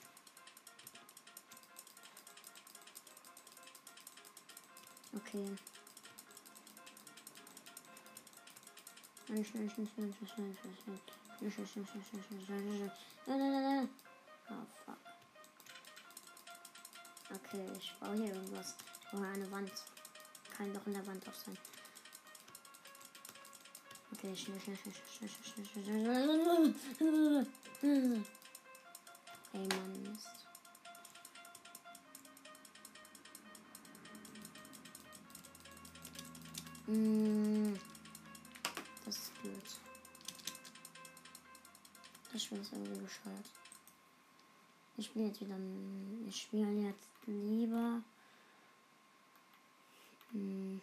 Schnell, 9.44 9.70
schnell, 9.70 9.86
schnell, 9.88 10.12
schnell, 10.12 10.26
schnell, 10.26 10.54
schnell, 12.26 12.66
schnell, 13.26 13.88
Oh, 14.50 14.66
fuck. 14.84 14.98
Okay, 17.34 17.66
ich 17.78 17.94
baue 17.98 18.14
hier 18.16 18.34
irgendwas. 18.34 18.74
Oh, 19.12 19.22
eine 19.22 19.50
Wand. 19.50 19.72
Kann 20.56 20.72
doch 20.74 20.86
in 20.86 20.92
der 20.92 21.06
Wand 21.06 21.26
auch 21.26 21.34
sein. 21.34 21.56
Okay, 24.12 24.36
schnell, 24.36 24.60
schnell, 24.60 24.76
schnell, 24.76 24.94
schnell, 24.94 25.30
schnell, 25.30 25.66
schnell, 25.66 25.84
schnell, 25.84 26.74
schnell. 27.78 28.24
Ey, 29.54 29.66
Mann, 29.68 30.02
Mist. 30.02 30.43
Mm, 36.94 37.74
das 39.04 39.16
ist 39.16 39.42
blöd. 39.42 39.80
Das 42.32 42.44
Spiel 42.44 42.60
ist 42.60 42.72
irgendwie 42.72 43.00
bescheuert. 43.00 43.50
Ich 44.96 45.06
spiele 45.06 45.26
jetzt 45.26 45.40
wieder. 45.40 45.58
Ich 46.28 46.42
spiele 46.42 46.70
jetzt 46.70 47.08
lieber. 47.26 48.00
Hm, 50.30 50.80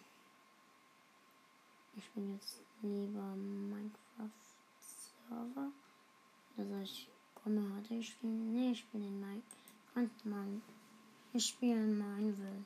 ich 1.96 2.04
spiele 2.04 2.34
jetzt 2.34 2.60
lieber 2.82 3.34
Minecraft 3.34 4.30
Server. 5.28 5.72
Also 6.58 6.76
ich 6.82 7.08
komme 7.42 7.74
heute 7.74 7.94
ich 7.94 8.10
spiele. 8.10 8.32
Nee, 8.32 8.72
ich 8.72 8.80
spiele 8.80 9.04
den. 9.04 9.42
Ganz 9.94 10.24
mal. 10.26 10.60
Ich 11.32 11.46
spiele 11.46 11.80
Mineville. 11.80 12.64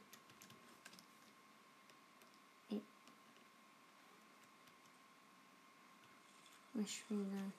Ich 6.79 6.99
spiele. 6.99 7.53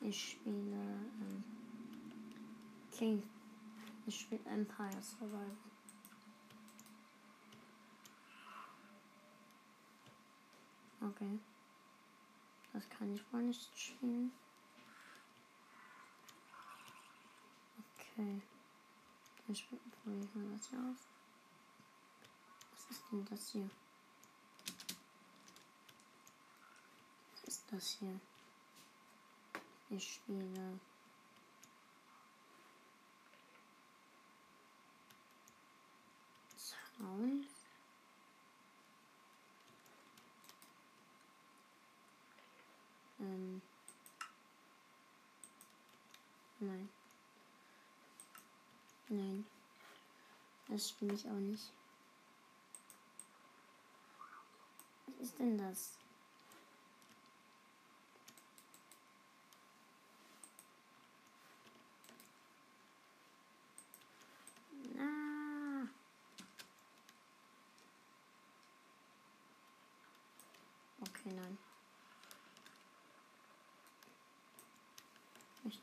Ich 0.00 0.30
spiele 0.30 0.76
ähm, 0.76 1.44
King. 2.92 3.22
Ich 4.06 4.20
spiele 4.20 4.44
Empire 4.44 5.02
Survival. 5.02 5.56
Okay. 11.00 11.38
Das 12.72 12.88
kann 12.90 13.14
ich 13.14 13.32
wohl 13.32 13.42
nicht 13.42 13.76
spielen. 13.76 14.32
Okay. 17.98 18.40
Dann 19.46 19.56
probiere 20.02 20.24
ich 20.24 20.34
mal 20.34 20.56
das 20.56 20.68
hier 20.70 20.78
aus. 20.78 21.08
Was 22.72 22.90
ist 22.90 23.04
denn 23.10 23.24
das 23.24 23.50
hier? 23.50 23.70
Ist 27.52 27.64
das 27.70 27.98
hier? 28.00 28.18
Ich 29.90 30.14
spiele. 30.14 30.80
Zaun. 36.56 37.46
Ähm. 43.20 43.60
Nein. 46.60 46.88
Nein. 49.08 49.46
Das 50.68 50.88
spiele 50.88 51.12
ich 51.12 51.26
auch 51.26 51.32
nicht. 51.32 51.70
Was 55.06 55.28
ist 55.28 55.38
denn 55.38 55.58
das? 55.58 56.01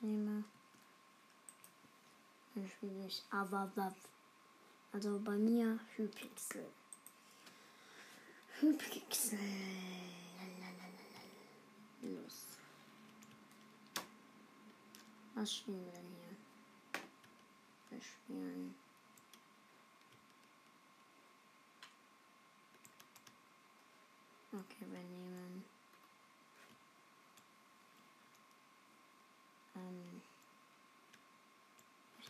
nehme, 0.02 0.44
dann 2.56 2.68
spiele 2.68 3.06
ich 3.06 3.24
Avavav. 3.32 3.96
Also 4.92 5.20
bei 5.20 5.38
mir 5.38 5.80
Hypixel. 5.96 6.66
Hypixel. 8.60 9.40
Los. 12.02 12.46
Was 15.36 15.54
spielen 15.54 15.86
wir 15.86 15.92
denn 15.92 16.08
hier? 16.08 16.38
Wir 17.90 18.02
spielen. 18.02 18.76
Okay, 24.52 24.86
wir 24.90 25.04
nehmen. 25.04 25.39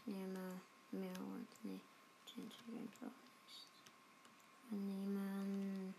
Nehme 0.10 0.60
Mirror. 0.91 1.39
Nee, 1.63 1.80
Change 2.26 2.56
Agent 2.67 2.93
auch 3.02 3.15
nicht. 3.45 3.67
Wir 4.69 4.80
nehmen. 4.80 5.93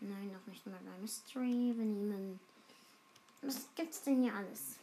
Nein, 0.00 0.32
noch 0.32 0.46
nicht 0.46 0.66
mal 0.66 0.80
bei 0.84 0.98
Mystery. 0.98 1.74
Wir 1.76 1.84
nehmen. 1.84 2.40
Was 3.42 3.68
gibt's 3.74 4.02
denn 4.02 4.22
hier 4.22 4.34
alles? 4.34 4.76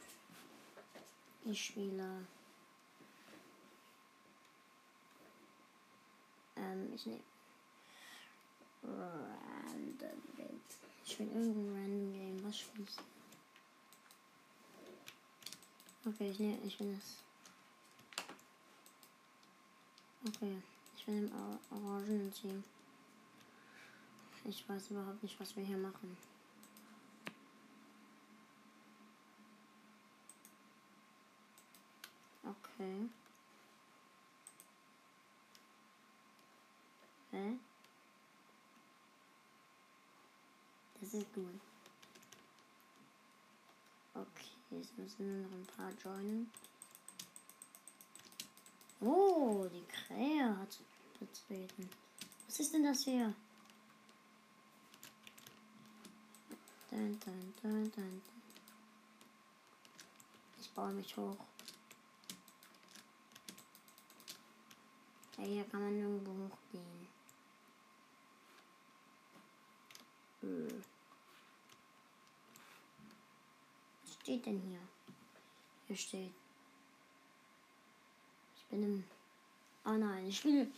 Die 1.44 1.56
Spieler. 1.56 2.22
Ähm, 6.56 6.94
ich 6.94 7.06
nehme. 7.06 7.22
Random 8.84 10.22
Game. 10.38 10.62
Ich 11.06 11.20
will 11.20 11.28
irgendein 11.28 11.76
Random 11.76 12.14
Game. 12.14 12.44
Was 12.44 12.60
spiele 12.60 12.86
ich? 12.88 12.98
Okay, 16.08 16.30
ich 16.30 16.40
nehme. 16.40 16.58
Ich 16.64 16.80
will 16.80 16.94
das. 16.96 17.25
Okay, 20.28 20.58
ich 20.98 21.08
will 21.08 21.30
im 21.30 21.32
orangenen 21.70 22.34
Team. 22.34 22.64
Ich 24.44 24.68
weiß 24.68 24.90
überhaupt 24.90 25.22
nicht, 25.22 25.40
was 25.40 25.56
wir 25.56 25.64
hier 25.64 25.78
machen. 25.78 26.18
Okay. 32.44 33.08
Hä? 37.32 37.58
Das 41.02 41.14
ist 41.14 41.34
gut. 41.34 41.62
Okay, 44.16 44.28
jetzt 44.72 44.98
müssen 44.98 45.42
nur 45.42 45.48
noch 45.48 45.56
ein 45.56 45.68
paar 45.68 45.92
joinen. 46.04 46.50
Oh, 49.02 49.68
die 49.72 49.86
Krähe 49.86 50.58
hat 50.58 50.80
betreten. 51.20 51.90
Was 52.46 52.60
ist 52.60 52.74
denn 52.74 52.84
das 52.84 53.04
hier? 53.04 53.34
Dun, 56.90 57.20
dun, 57.20 57.54
dun, 57.62 57.92
dun. 57.92 58.22
Ich 60.62 60.72
baue 60.72 60.94
mich 60.94 61.16
hoch. 61.18 61.38
Hey, 65.38 65.48
hier 65.48 65.66
kann 65.66 65.82
man 65.82 66.00
irgendwo 66.00 66.32
hochgehen. 66.32 67.08
Äh. 70.44 70.82
Was 74.04 74.14
steht 74.14 74.46
denn 74.46 74.62
hier? 74.62 74.80
Hier 75.88 75.98
steht. 75.98 76.45
Ich 78.76 78.82
bin 78.82 78.90
im. 78.92 79.04
Ah 79.86 79.98
nein, 79.98 80.28
ich 80.28 80.44
will. 80.44 80.70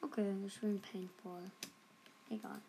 Okay, 0.00 0.32
ich 0.46 0.62
ein 0.62 0.80
Paintball. 0.80 1.50
Egal. 2.28 2.62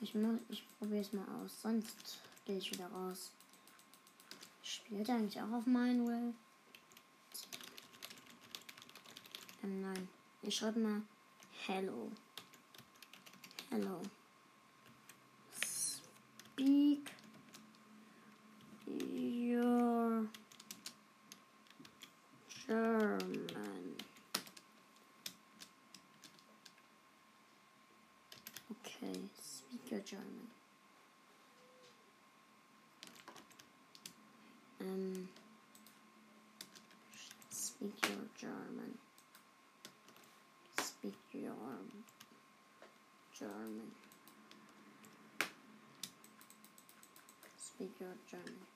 Ich, 0.00 0.12
ich 0.48 0.64
probiere 0.76 1.02
es 1.02 1.12
mal 1.12 1.24
aus, 1.40 1.62
sonst 1.62 2.18
gehe 2.44 2.58
ich 2.58 2.72
wieder 2.72 2.88
raus. 2.88 3.30
Spielt 4.64 5.08
eigentlich 5.08 5.40
auch 5.40 5.52
auf 5.52 5.66
Mindwell? 5.66 6.34
Ähm, 9.62 9.82
nein. 9.82 10.08
Ich 10.42 10.56
schreibe 10.56 10.80
mal 10.80 11.02
Hello. 11.64 12.10
Hello. 13.70 14.02
Speak 15.64 17.08
your 18.84 20.26
German. 22.68 23.96
Okay, 28.70 29.18
speak 29.40 29.90
your 29.90 30.00
German. 30.00 30.48
Um, 34.82 35.28
speak 37.48 37.94
your 38.06 38.28
German. 38.38 38.98
Speak 40.78 41.14
your 41.32 41.54
German. 43.38 43.92
Speak 47.78 48.00
your 48.00 48.16
German. 48.28 48.66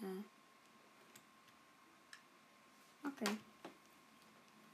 Hä? 0.00 0.24
Okay. 3.04 3.36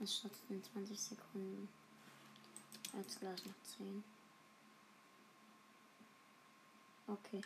Es 0.01 0.17
startet 0.17 0.39
in 0.49 0.63
20 0.63 1.01
Sekunden. 1.01 1.69
Jetzt 2.93 3.19
gleich 3.19 3.45
noch 3.47 3.77
10. 3.77 4.05
Okay. 7.09 7.41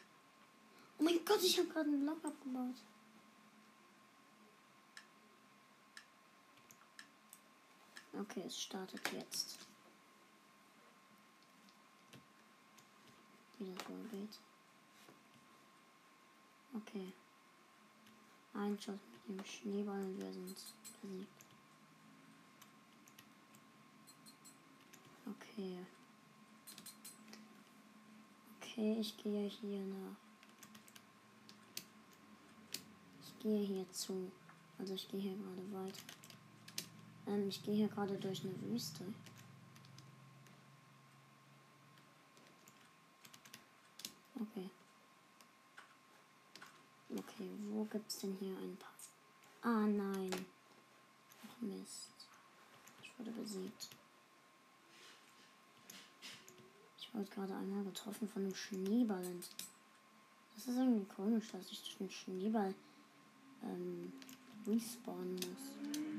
Oh 0.99 1.03
mein 1.03 1.25
Gott, 1.25 1.43
ich 1.43 1.59
habe 1.59 1.69
gerade 1.69 1.89
einen 1.89 2.03
Block 2.03 2.23
abgebaut. 2.23 2.77
Okay, 8.25 8.45
es 8.47 8.63
startet 8.63 9.13
jetzt. 9.13 9.59
Wie 13.59 13.73
das 13.75 13.89
wohl 13.89 14.09
geht. 14.11 14.39
Okay. 16.75 17.13
Ein 18.55 18.81
Schuss 18.81 18.99
mit 19.27 19.39
dem 19.39 19.45
Schneeball 19.45 20.01
und 20.01 20.19
wir 20.19 20.33
sind 20.33 20.47
besiegt. 21.03 21.29
Okay. 25.27 25.79
Okay, 28.57 28.97
ich 29.01 29.17
gehe 29.19 29.49
hier 29.49 29.85
nach. 29.85 30.17
Ich 33.23 33.39
gehe 33.41 33.67
hier 33.67 33.91
zu. 33.93 34.33
Also 34.79 34.95
ich 34.95 35.09
gehe 35.09 35.21
hier 35.21 35.37
gerade 35.37 35.73
weiter. 35.73 36.24
Ähm, 37.27 37.49
ich 37.49 37.63
gehe 37.63 37.75
hier 37.75 37.89
gerade 37.89 38.17
durch 38.17 38.43
eine 38.43 38.61
Wüste. 38.63 39.05
Okay. 44.41 44.69
Okay, 47.17 47.51
wo 47.71 47.85
gibt's 47.85 48.19
denn 48.19 48.37
hier 48.41 48.57
einen 48.57 48.77
Pass? 48.77 49.11
Ah 49.63 49.87
nein. 49.87 50.47
Ach 51.47 51.61
Mist. 51.63 52.11
Ich 53.03 53.19
wurde 53.19 53.31
besiegt. 53.31 53.89
Ich 56.99 57.15
wurde 57.15 57.31
gerade 57.31 57.55
einmal 57.55 57.85
getroffen 57.85 58.29
von 58.29 58.43
einem 58.43 58.55
Schneeball. 58.55 59.25
Das 60.55 60.67
ist 60.67 60.77
irgendwie 60.77 61.07
komisch, 61.15 61.53
dass 61.53 61.71
ich 61.71 61.81
durch 61.83 62.01
einen 62.01 62.11
Schneeball 62.11 62.75
ähm, 63.63 64.13
respawnen 64.67 65.35
muss. 65.35 66.14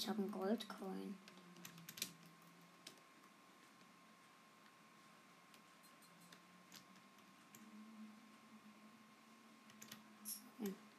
Ich 0.00 0.08
habe 0.08 0.22
einen 0.22 0.32
Goldcoin. 0.32 1.14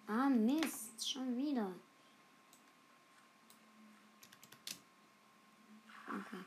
Ah, 0.06 0.30
Mist, 0.30 1.10
schon 1.10 1.36
wieder. 1.36 1.72
Okay. 6.08 6.44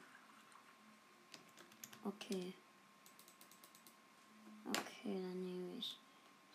Okay. 2.05 2.55
Okay, 4.69 5.21
dann 5.21 5.45
nehme 5.45 5.77
ich 5.77 5.99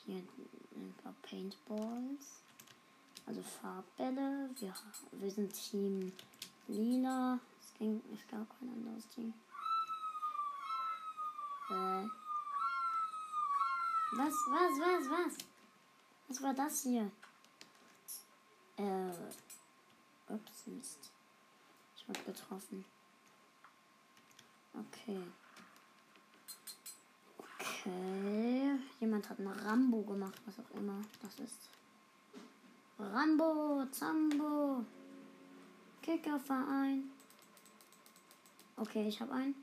hier 0.05 0.15
ein 0.15 0.95
paar 1.03 1.13
Paintballs. 1.23 2.41
Also 3.29 3.43
Farbbälle. 3.43 4.49
Wir, 4.55 4.73
wir 5.11 5.31
sind 5.31 5.53
Team 5.53 6.11
Lila. 6.67 7.39
Es 7.61 7.77
ging, 7.77 8.01
es 8.11 8.27
gab 8.27 8.47
kein 8.59 8.69
anderes 8.69 9.07
Team. 9.09 9.31
Äh. 11.69 12.07
Was, 14.13 14.33
was, 14.33 14.79
was, 14.79 15.09
was? 15.11 15.37
Was 16.27 16.41
war 16.41 16.55
das 16.55 16.81
hier? 16.81 17.11
Äh. 18.77 20.33
Ups, 20.33 20.65
Mist. 20.65 21.11
Ich 21.97 22.09
wurde 22.09 22.21
getroffen. 22.21 22.83
Okay. 24.73 25.21
Okay. 27.47 28.79
Jemand 28.99 29.29
hat 29.29 29.39
eine 29.39 29.65
Rambo 29.65 30.01
gemacht, 30.01 30.41
was 30.47 30.57
auch 30.57 30.75
immer 30.75 30.99
das 31.21 31.39
ist. 31.39 31.69
Rambo, 32.99 33.85
Zambo. 33.91 34.83
Kickerverein. 36.01 37.09
Okay, 38.75 39.07
ich 39.07 39.21
habe 39.21 39.31
einen. 39.33 39.55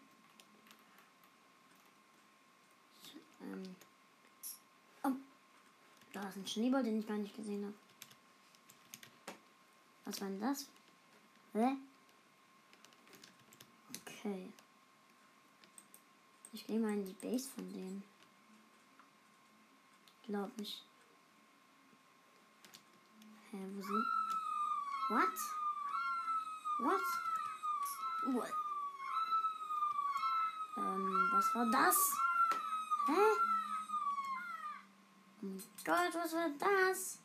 Ähm. 3.42 3.76
Oh. 5.02 5.12
Da 6.12 6.28
ist 6.28 6.36
ein 6.36 6.46
Schneeball, 6.46 6.82
den 6.82 6.98
ich 6.98 7.06
gar 7.06 7.18
nicht 7.18 7.36
gesehen 7.36 7.64
habe. 7.64 7.74
Was 10.06 10.20
war 10.20 10.28
denn 10.28 10.40
das? 10.40 10.66
Hä? 11.52 11.76
Okay. 14.00 14.50
Ich 16.52 16.66
gehe 16.66 16.78
mal 16.78 16.94
in 16.94 17.04
die 17.04 17.12
Base 17.12 17.48
von 17.50 17.70
denen. 17.72 18.02
Glaub 20.26 20.50
ich. 20.58 20.82
Hä, 23.56 23.62
wo 23.74 23.82
sind. 23.82 24.06
What? 25.08 25.36
What? 26.78 27.06
What? 28.34 28.52
Ähm, 30.76 31.28
was 31.32 31.54
war 31.54 31.66
das? 31.70 31.96
Hä? 33.06 33.12
Oh 35.42 35.46
mein 35.46 35.62
Gott, 35.84 36.14
was 36.14 36.32
war 36.34 36.50
das? 36.58 37.18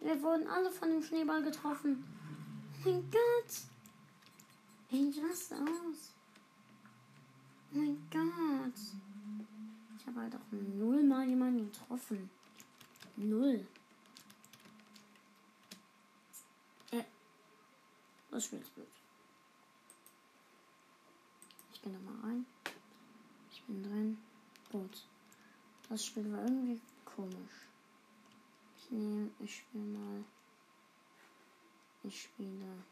Wir 0.00 0.22
wurden 0.22 0.48
alle 0.48 0.70
von 0.70 0.88
dem 0.88 1.02
Schneeball 1.02 1.42
getroffen. 1.42 2.04
Oh 2.84 2.88
mein 2.88 3.10
Gott. 3.10 3.52
Ey, 4.92 5.12
was 5.28 5.52
aus? 5.52 6.14
Oh 7.72 7.78
mein 7.78 8.08
Gott. 8.10 8.80
Ich 9.98 10.06
habe 10.06 10.20
halt 10.20 10.34
auch 10.36 10.52
null 10.52 11.02
mal 11.02 11.28
jemanden 11.28 11.70
getroffen. 11.70 12.30
Null. 13.16 13.66
Das 18.36 18.44
Spiel 18.44 18.60
ist 18.60 18.74
blöd. 18.74 18.86
Ich 21.72 21.80
gehe 21.80 21.90
nochmal 21.90 22.20
rein. 22.22 22.46
Ich 23.50 23.62
bin 23.62 23.82
drin. 23.82 24.18
Gut. 24.70 25.06
Das 25.88 26.04
Spiel 26.04 26.30
war 26.30 26.42
irgendwie 26.42 26.78
komisch. 27.06 27.66
Ich 28.76 28.90
nehme, 28.90 29.30
ich 29.40 29.56
spiele 29.56 29.84
mal. 29.84 30.24
Ich 32.02 32.24
spiele. 32.24 32.84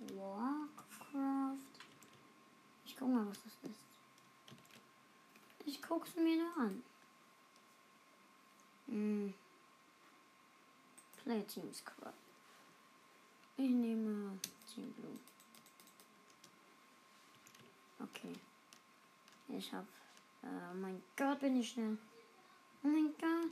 Warcraft. 0.00 1.56
Ich 2.84 2.96
guck 2.98 3.08
mal, 3.08 3.26
was 3.30 3.42
das 3.44 3.70
ist. 3.70 3.80
Ich 5.64 5.80
guck's 5.80 6.14
mir 6.16 6.36
nur 6.36 6.56
an. 6.58 6.82
Hm. 8.88 9.34
Play 11.22 11.42
Team 11.42 11.72
Squad. 11.72 12.14
Ich 13.56 13.70
nehme 13.70 14.38
Team 14.72 14.90
Blue. 14.92 15.18
Okay. 18.02 18.34
Ich 19.48 19.72
hab. 19.72 19.84
Äh, 20.42 20.74
mein 20.74 21.02
Gott, 21.16 21.40
bin 21.40 21.60
ich 21.60 21.70
schnell. 21.70 21.98
Oh 22.82 22.88
mein 22.88 23.12
Gott. 23.18 23.50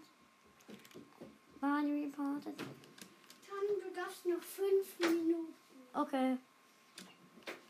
Body 1.60 2.04
reported. 2.04 2.56
Tom, 2.56 3.80
du 3.82 3.90
darfst 3.94 4.24
noch 4.24 4.42
fünf 4.42 4.98
Minuten. 5.00 5.54
Okay. 5.92 6.38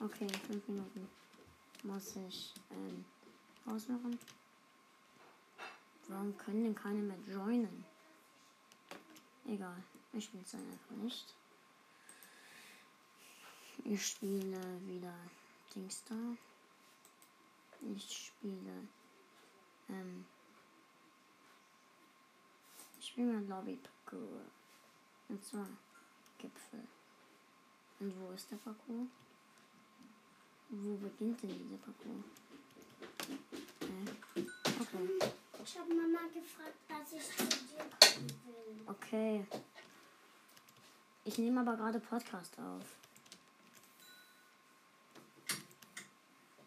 Okay, 0.01 0.29
fünf 0.47 0.69
Minuten. 0.69 1.09
Muss 1.83 2.17
ich 2.17 2.55
ähm, 2.71 3.05
ausmachen. 3.67 4.19
Warum 6.09 6.37
können 6.39 6.65
denn 6.65 6.75
keine 6.75 7.01
mehr 7.01 7.19
joinen? 7.27 7.85
Egal, 9.49 9.83
ich 10.13 10.25
spiele 10.25 10.43
es 10.45 10.55
einfach 10.55 10.97
nicht. 11.03 11.35
Ich 13.85 14.07
spiele 14.07 14.61
wieder 14.87 15.15
Dings 15.75 16.05
da. 16.05 16.15
Ich 17.95 18.27
spiele 18.27 18.89
ähm, 19.89 20.27
ich 22.99 23.07
spiele 23.07 23.33
mal 23.33 23.45
Lobby 23.47 23.79
Parkour. 24.05 24.43
Und 25.29 25.45
zwar 25.45 25.67
Gipfel. 26.39 26.87
Und 28.01 28.15
wo 28.21 28.33
ist 28.33 28.51
der 28.51 28.57
Parcours? 28.57 29.09
Wo 30.69 30.97
beginnt 30.97 31.43
denn 31.43 31.51
dieser 31.51 31.79
Parcours? 31.79 32.25
Äh, 33.81 34.41
okay. 34.81 35.33
Ich 35.62 35.79
habe 35.79 35.92
Mama 35.94 36.21
gefragt, 36.33 36.79
dass 36.88 37.12
ich 37.12 37.37
kommen 37.37 38.31
will. 38.47 38.83
Okay. 38.87 39.47
Ich 41.25 41.37
nehme 41.38 41.61
aber 41.61 41.77
gerade 41.77 42.01
Podcast 42.01 42.55
auf. 42.59 42.85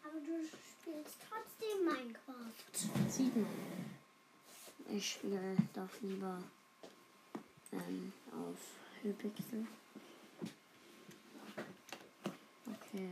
Aber 0.04 0.20
du 0.20 0.46
spielst 0.46 1.16
trotzdem 1.28 1.84
Minecraft. 1.84 3.10
Sieht 3.10 3.34
man. 3.34 3.46
Ich 4.88 5.12
spiele 5.12 5.56
doch 5.74 6.00
lieber 6.02 6.38
ähm, 7.72 8.12
auf 8.32 8.58
Hypixel. 9.02 9.66
Okay. 12.66 13.10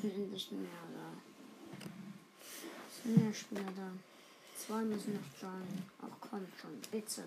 Sind 0.00 0.14
endlich 0.14 0.50
mehr 0.52 0.70
da. 0.94 1.86
Sind 3.02 3.22
mehr 3.22 3.34
Spieler 3.34 3.72
da. 3.76 4.09
Zwei 4.66 4.82
müssen 4.82 5.14
noch 5.14 5.40
joinen. 5.40 5.82
Ach 6.02 6.16
komm 6.20 6.46
schon, 6.60 6.78
bitte. 6.90 7.24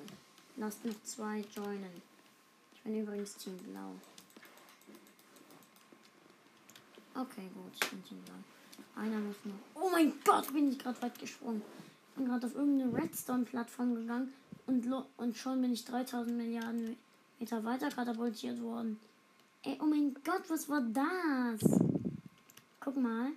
Lasst 0.56 0.86
noch 0.86 0.94
zwei 1.04 1.44
joinen. 1.56 2.02
Ich 2.76 2.82
bin 2.84 3.02
übrigens 3.02 3.36
Team 3.38 3.58
Blau. 3.58 3.96
Okay, 7.16 7.50
gut, 7.56 7.74
ich 7.74 7.90
bin 7.90 8.04
Team 8.04 8.20
Blau. 8.26 9.02
Einer 9.02 9.18
muss 9.18 9.36
noch. 9.46 9.82
Oh 9.82 9.90
mein 9.90 10.14
Gott, 10.24 10.54
bin 10.54 10.72
ich 10.72 10.78
gerade 10.78 11.02
weit 11.02 11.18
gesprungen. 11.18 11.64
Ich 12.10 12.16
bin 12.18 12.28
gerade 12.28 12.46
auf 12.46 12.54
irgendeine 12.54 12.94
Redstone-Plattform 12.94 13.96
gegangen 13.96 14.32
und, 14.68 14.88
und 15.18 15.36
schon 15.36 15.60
bin 15.60 15.74
ich 15.74 15.84
3000 15.86 16.38
Milliarden 16.38 16.96
Meter 17.40 17.64
weiter 17.64 17.90
katapultiert 17.90 18.62
worden. 18.62 19.00
Ey, 19.64 19.80
oh 19.82 19.86
mein 19.86 20.14
Gott, 20.24 20.44
was 20.50 20.70
war 20.70 20.82
das? 20.82 21.62
Guck 22.80 22.96
mal. 22.98 23.32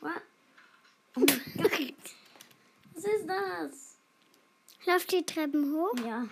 What? 0.00 0.22
Oh 1.16 1.20
mein 1.20 1.42
Gott. 1.58 1.94
Was 3.06 3.14
ist 3.14 3.28
das? 3.28 3.98
Lauf 4.84 5.06
die 5.06 5.24
Treppen 5.24 5.72
hoch. 5.72 5.94
Ja. 6.04 6.26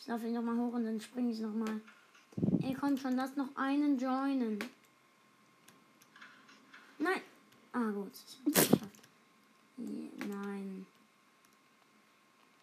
Ich 0.00 0.06
laufe 0.06 0.26
hier 0.26 0.40
nochmal 0.40 0.56
hoch 0.56 0.72
und 0.72 0.84
dann 0.84 1.00
springe 1.00 1.32
ich 1.32 1.38
nochmal. 1.38 1.80
Ey, 2.62 2.74
komm 2.74 2.96
schon, 2.96 3.14
lass 3.14 3.36
noch 3.36 3.54
einen 3.56 3.96
joinen. 3.96 4.58
Nein. 6.98 7.20
Ah, 7.72 7.90
gut. 7.90 8.12
Nein. 9.76 10.86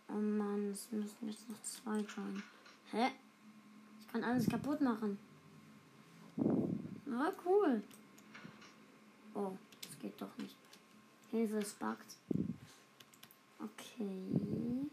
Oh 0.10 0.14
Mann, 0.14 0.72
es 0.72 0.92
müssen 0.92 1.30
jetzt 1.30 1.50
noch 1.50 1.62
zwei 1.64 2.00
joinen. 2.00 2.44
Hä? 2.92 3.12
Ich 4.02 4.08
kann 4.12 4.24
alles 4.26 4.50
kaputt 4.50 4.82
machen. 4.82 5.18
War 7.06 7.34
cool. 7.46 7.82
Oh, 9.34 9.54
das 9.82 10.00
geht 10.00 10.22
doch 10.22 10.38
nicht. 10.38 10.56
Hilfe, 11.32 11.60
es 11.60 11.74
buggt. 11.74 12.18
Okay. 13.96 14.90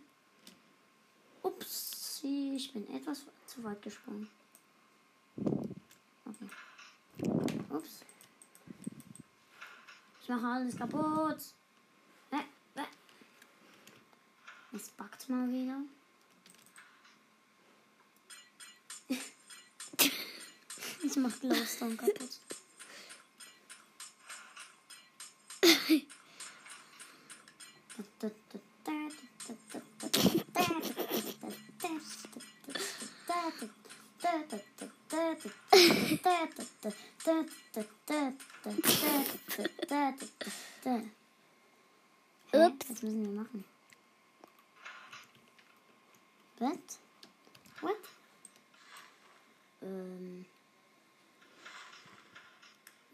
Ups, 1.42 2.20
ich 2.22 2.72
bin 2.72 2.88
etwas 2.94 3.26
zu 3.46 3.64
weit 3.64 3.82
gesprungen. 3.82 4.30
Okay. 6.24 6.48
Ups. 7.70 8.05
Ich 10.22 10.28
mache 10.28 10.46
alles 10.46 10.76
kaputt. 10.76 11.42
Hä? 12.30 12.44
Hä? 12.76 12.84
Es 14.72 14.88
backt 14.90 15.28
mal 15.28 15.48
wieder. 15.48 15.80
ich 21.03 21.16
mach 21.16 21.40
Glowstone 21.40 21.96
kaputt. 21.96 22.38
Ups. 42.55 42.88
Was 42.88 43.03
müssen 43.03 43.24
wir 43.24 43.42
machen? 43.42 43.64
What? 46.59 46.78
What? 47.80 47.96
Ähm. 49.82 50.44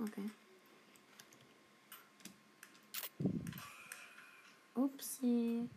Okay. 0.00 0.30
Upsi. 4.74 5.68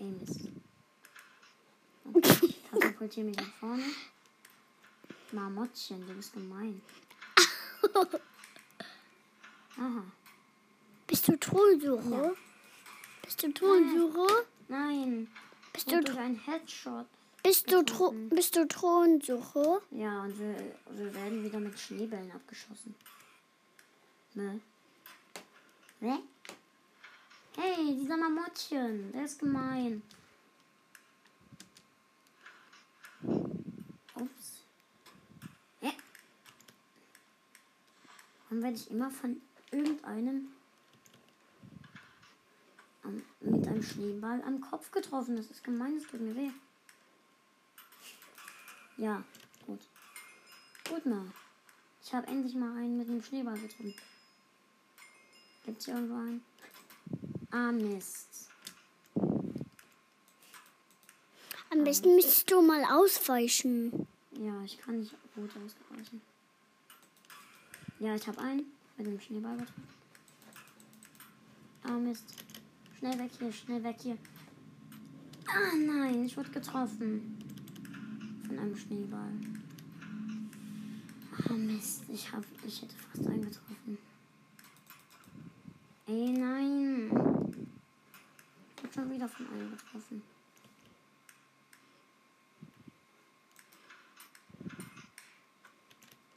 Ey, 0.00 0.06
Mist. 0.06 0.48
Okay, 2.74 2.99
katapultiere 3.10 3.26
mich 3.26 3.36
nach 3.36 3.52
vorne. 3.58 3.84
Marmottchen, 5.32 6.06
du 6.06 6.14
bist 6.14 6.32
gemein. 6.32 6.80
Aha. 9.76 10.04
Bist 11.06 11.28
du 11.28 11.36
Thronsucher? 11.36 12.24
Ja. 12.24 12.32
Bist 13.22 13.42
du 13.42 13.52
Thronsucher? 13.52 14.44
Nein. 14.68 15.28
Bist 15.72 15.90
du, 15.90 15.96
einen 15.96 16.38
Headshot. 16.38 17.06
bist 17.42 17.70
du. 17.70 17.82
Thro 17.82 18.12
bist 18.30 18.56
du 18.56 18.66
Thronsucher? 18.66 19.80
Ja, 19.92 20.22
und 20.22 20.38
wir, 20.38 20.74
wir 20.90 21.14
werden 21.14 21.44
wieder 21.44 21.60
mit 21.60 21.78
Schneebällen 21.78 22.30
abgeschossen. 22.32 22.94
Ne? 24.34 24.60
Ne? 26.00 26.18
Hey, 27.56 27.96
dieser 27.96 28.16
Mamottchen, 28.16 29.12
der 29.12 29.24
ist 29.24 29.38
gemein. 29.38 30.02
Ups. 34.20 34.60
Ja. 35.80 35.92
Warum 38.48 38.62
werde 38.62 38.76
ich 38.76 38.90
immer 38.90 39.10
von 39.10 39.40
irgendeinem 39.70 40.48
am- 43.02 43.22
mit 43.40 43.66
einem 43.66 43.82
Schneeball 43.82 44.42
am 44.42 44.60
Kopf 44.60 44.90
getroffen? 44.90 45.36
Das 45.36 45.46
ist 45.50 45.64
gemein, 45.64 45.98
das 45.98 46.10
tut 46.10 46.20
mir 46.20 46.36
weh. 46.36 46.50
Ja, 48.98 49.22
gut. 49.66 49.80
Gut 50.88 51.06
mal. 51.06 51.32
Ich 52.02 52.12
habe 52.12 52.26
endlich 52.26 52.54
mal 52.54 52.76
einen 52.76 52.98
mit 52.98 53.08
einem 53.08 53.22
Schneeball 53.22 53.58
getroffen. 53.58 53.94
Gibt's 55.64 55.84
hier 55.86 55.94
irgendwo 55.94 56.16
einen? 56.16 56.44
Ah, 57.50 57.72
Mist. 57.72 58.49
Am 61.72 61.84
besten 61.84 62.16
müsstest 62.16 62.50
du 62.50 62.60
mal 62.62 62.84
ausweichen. 62.84 64.06
Ja, 64.32 64.62
ich 64.64 64.78
kann 64.78 64.98
nicht 64.98 65.14
gut 65.34 65.50
ausweichen. 65.50 66.20
Ja, 68.00 68.14
ich 68.14 68.26
habe 68.26 68.40
einen 68.40 68.64
mit 68.96 69.06
einem 69.06 69.20
Schneeball 69.20 69.56
getroffen. 69.56 69.88
Ah, 71.84 71.92
Mist. 71.92 72.24
Schnell 72.98 73.18
weg 73.18 73.30
hier, 73.38 73.52
schnell 73.52 73.82
weg 73.84 73.96
hier. 74.02 74.18
Ah, 75.46 75.76
nein, 75.76 76.24
ich 76.24 76.36
wurde 76.36 76.50
getroffen. 76.50 77.38
Von 78.46 78.58
einem 78.58 78.76
Schneeball. 78.76 79.32
Ah, 81.48 81.52
Mist. 81.52 82.02
Ich, 82.08 82.32
hab, 82.32 82.44
ich 82.66 82.82
hätte 82.82 82.94
fast 82.96 83.26
einen 83.28 83.44
getroffen. 83.44 83.98
Ey, 86.06 86.32
nein. 86.32 87.10
Ich 88.76 88.82
wurde 88.82 88.92
schon 88.92 89.10
wieder 89.12 89.28
von 89.28 89.46
einem 89.48 89.70
getroffen. 89.70 90.22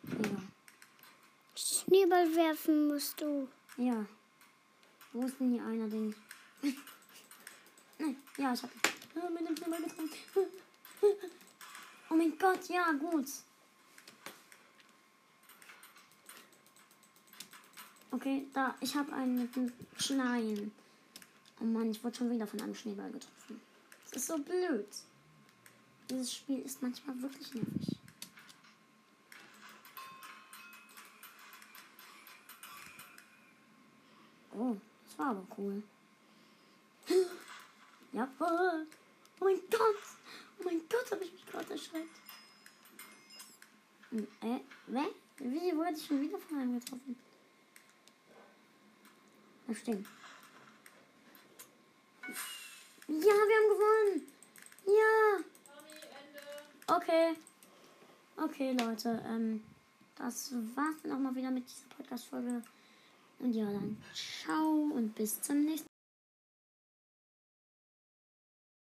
Ja. 0.05 0.41
Schneeball 1.93 2.35
werfen 2.35 2.87
musst 2.87 3.21
du. 3.21 3.47
Ja. 3.77 4.03
Wo 5.11 5.27
ist 5.27 5.39
denn 5.39 5.51
hier 5.51 5.63
einer, 5.63 5.87
den 5.87 6.15
ich. 6.63 6.75
Nein, 7.99 8.15
ja, 8.35 8.51
ich 8.51 8.63
hab. 8.63 8.71
Ah, 9.15 9.29
mit 9.29 9.47
dem 9.47 9.55
Schneeball 9.55 9.83
getroffen. 9.83 10.09
Oh 12.09 12.15
mein 12.15 12.37
Gott, 12.37 12.67
ja, 12.69 12.91
gut. 12.91 13.25
Okay, 18.11 18.45
da, 18.53 18.75
ich 18.81 18.95
habe 18.95 19.11
einen 19.13 19.35
mit 19.35 19.55
dem 19.55 19.73
Schneien. 19.97 20.71
Oh 21.59 21.63
Mann, 21.63 21.89
ich 21.89 22.03
wurde 22.03 22.17
schon 22.17 22.29
wieder 22.29 22.45
von 22.45 22.61
einem 22.61 22.75
Schneeball 22.75 23.11
getroffen. 23.11 23.59
Das 24.11 24.21
ist 24.21 24.27
so 24.27 24.37
blöd. 24.37 24.87
Dieses 26.09 26.35
Spiel 26.35 26.59
ist 26.59 26.83
manchmal 26.83 27.19
wirklich 27.19 27.53
nervig. 27.55 27.97
Oh, 34.63 34.77
das 35.05 35.19
war 35.19 35.31
aber 35.31 35.45
cool. 35.57 35.83
Jawohl. 38.13 38.87
Oh 39.39 39.43
mein 39.43 39.59
Gott. 39.69 40.01
Oh 40.59 40.63
mein 40.63 40.81
Gott, 40.87 41.11
habe 41.11 41.25
ich 41.25 41.33
mich 41.33 41.45
gerade 41.45 41.73
erschreckt. 41.73 42.15
Hm, 44.11 44.25
Äh, 44.41 44.59
wer? 44.87 45.07
Wie 45.39 45.75
wurde 45.75 45.91
ich 45.97 46.05
schon 46.05 46.21
wieder 46.21 46.37
von 46.37 46.59
einem 46.59 46.79
getroffen? 46.79 47.17
Stehen. 49.73 50.05
Ja, 53.07 53.15
wir 53.17 53.57
haben 53.57 53.69
gewonnen. 53.69 54.27
Ja. 54.85 55.39
Okay. 56.95 57.35
Okay, 58.37 58.71
Leute. 58.79 59.21
Ähm, 59.27 59.63
das 60.15 60.53
war's 60.75 60.95
dann 61.01 61.13
auch 61.13 61.19
mal 61.19 61.35
wieder 61.35 61.49
mit 61.51 61.65
dieser 61.65 61.87
Podcast-Folge. 61.97 62.61
Und 63.43 63.51
ja, 63.51 63.65
dann 63.65 63.97
ciao 64.13 64.89
und 64.95 65.15
bis 65.15 65.41
zum 65.41 65.65
nächsten 65.65 65.85
Mal. 65.85 65.92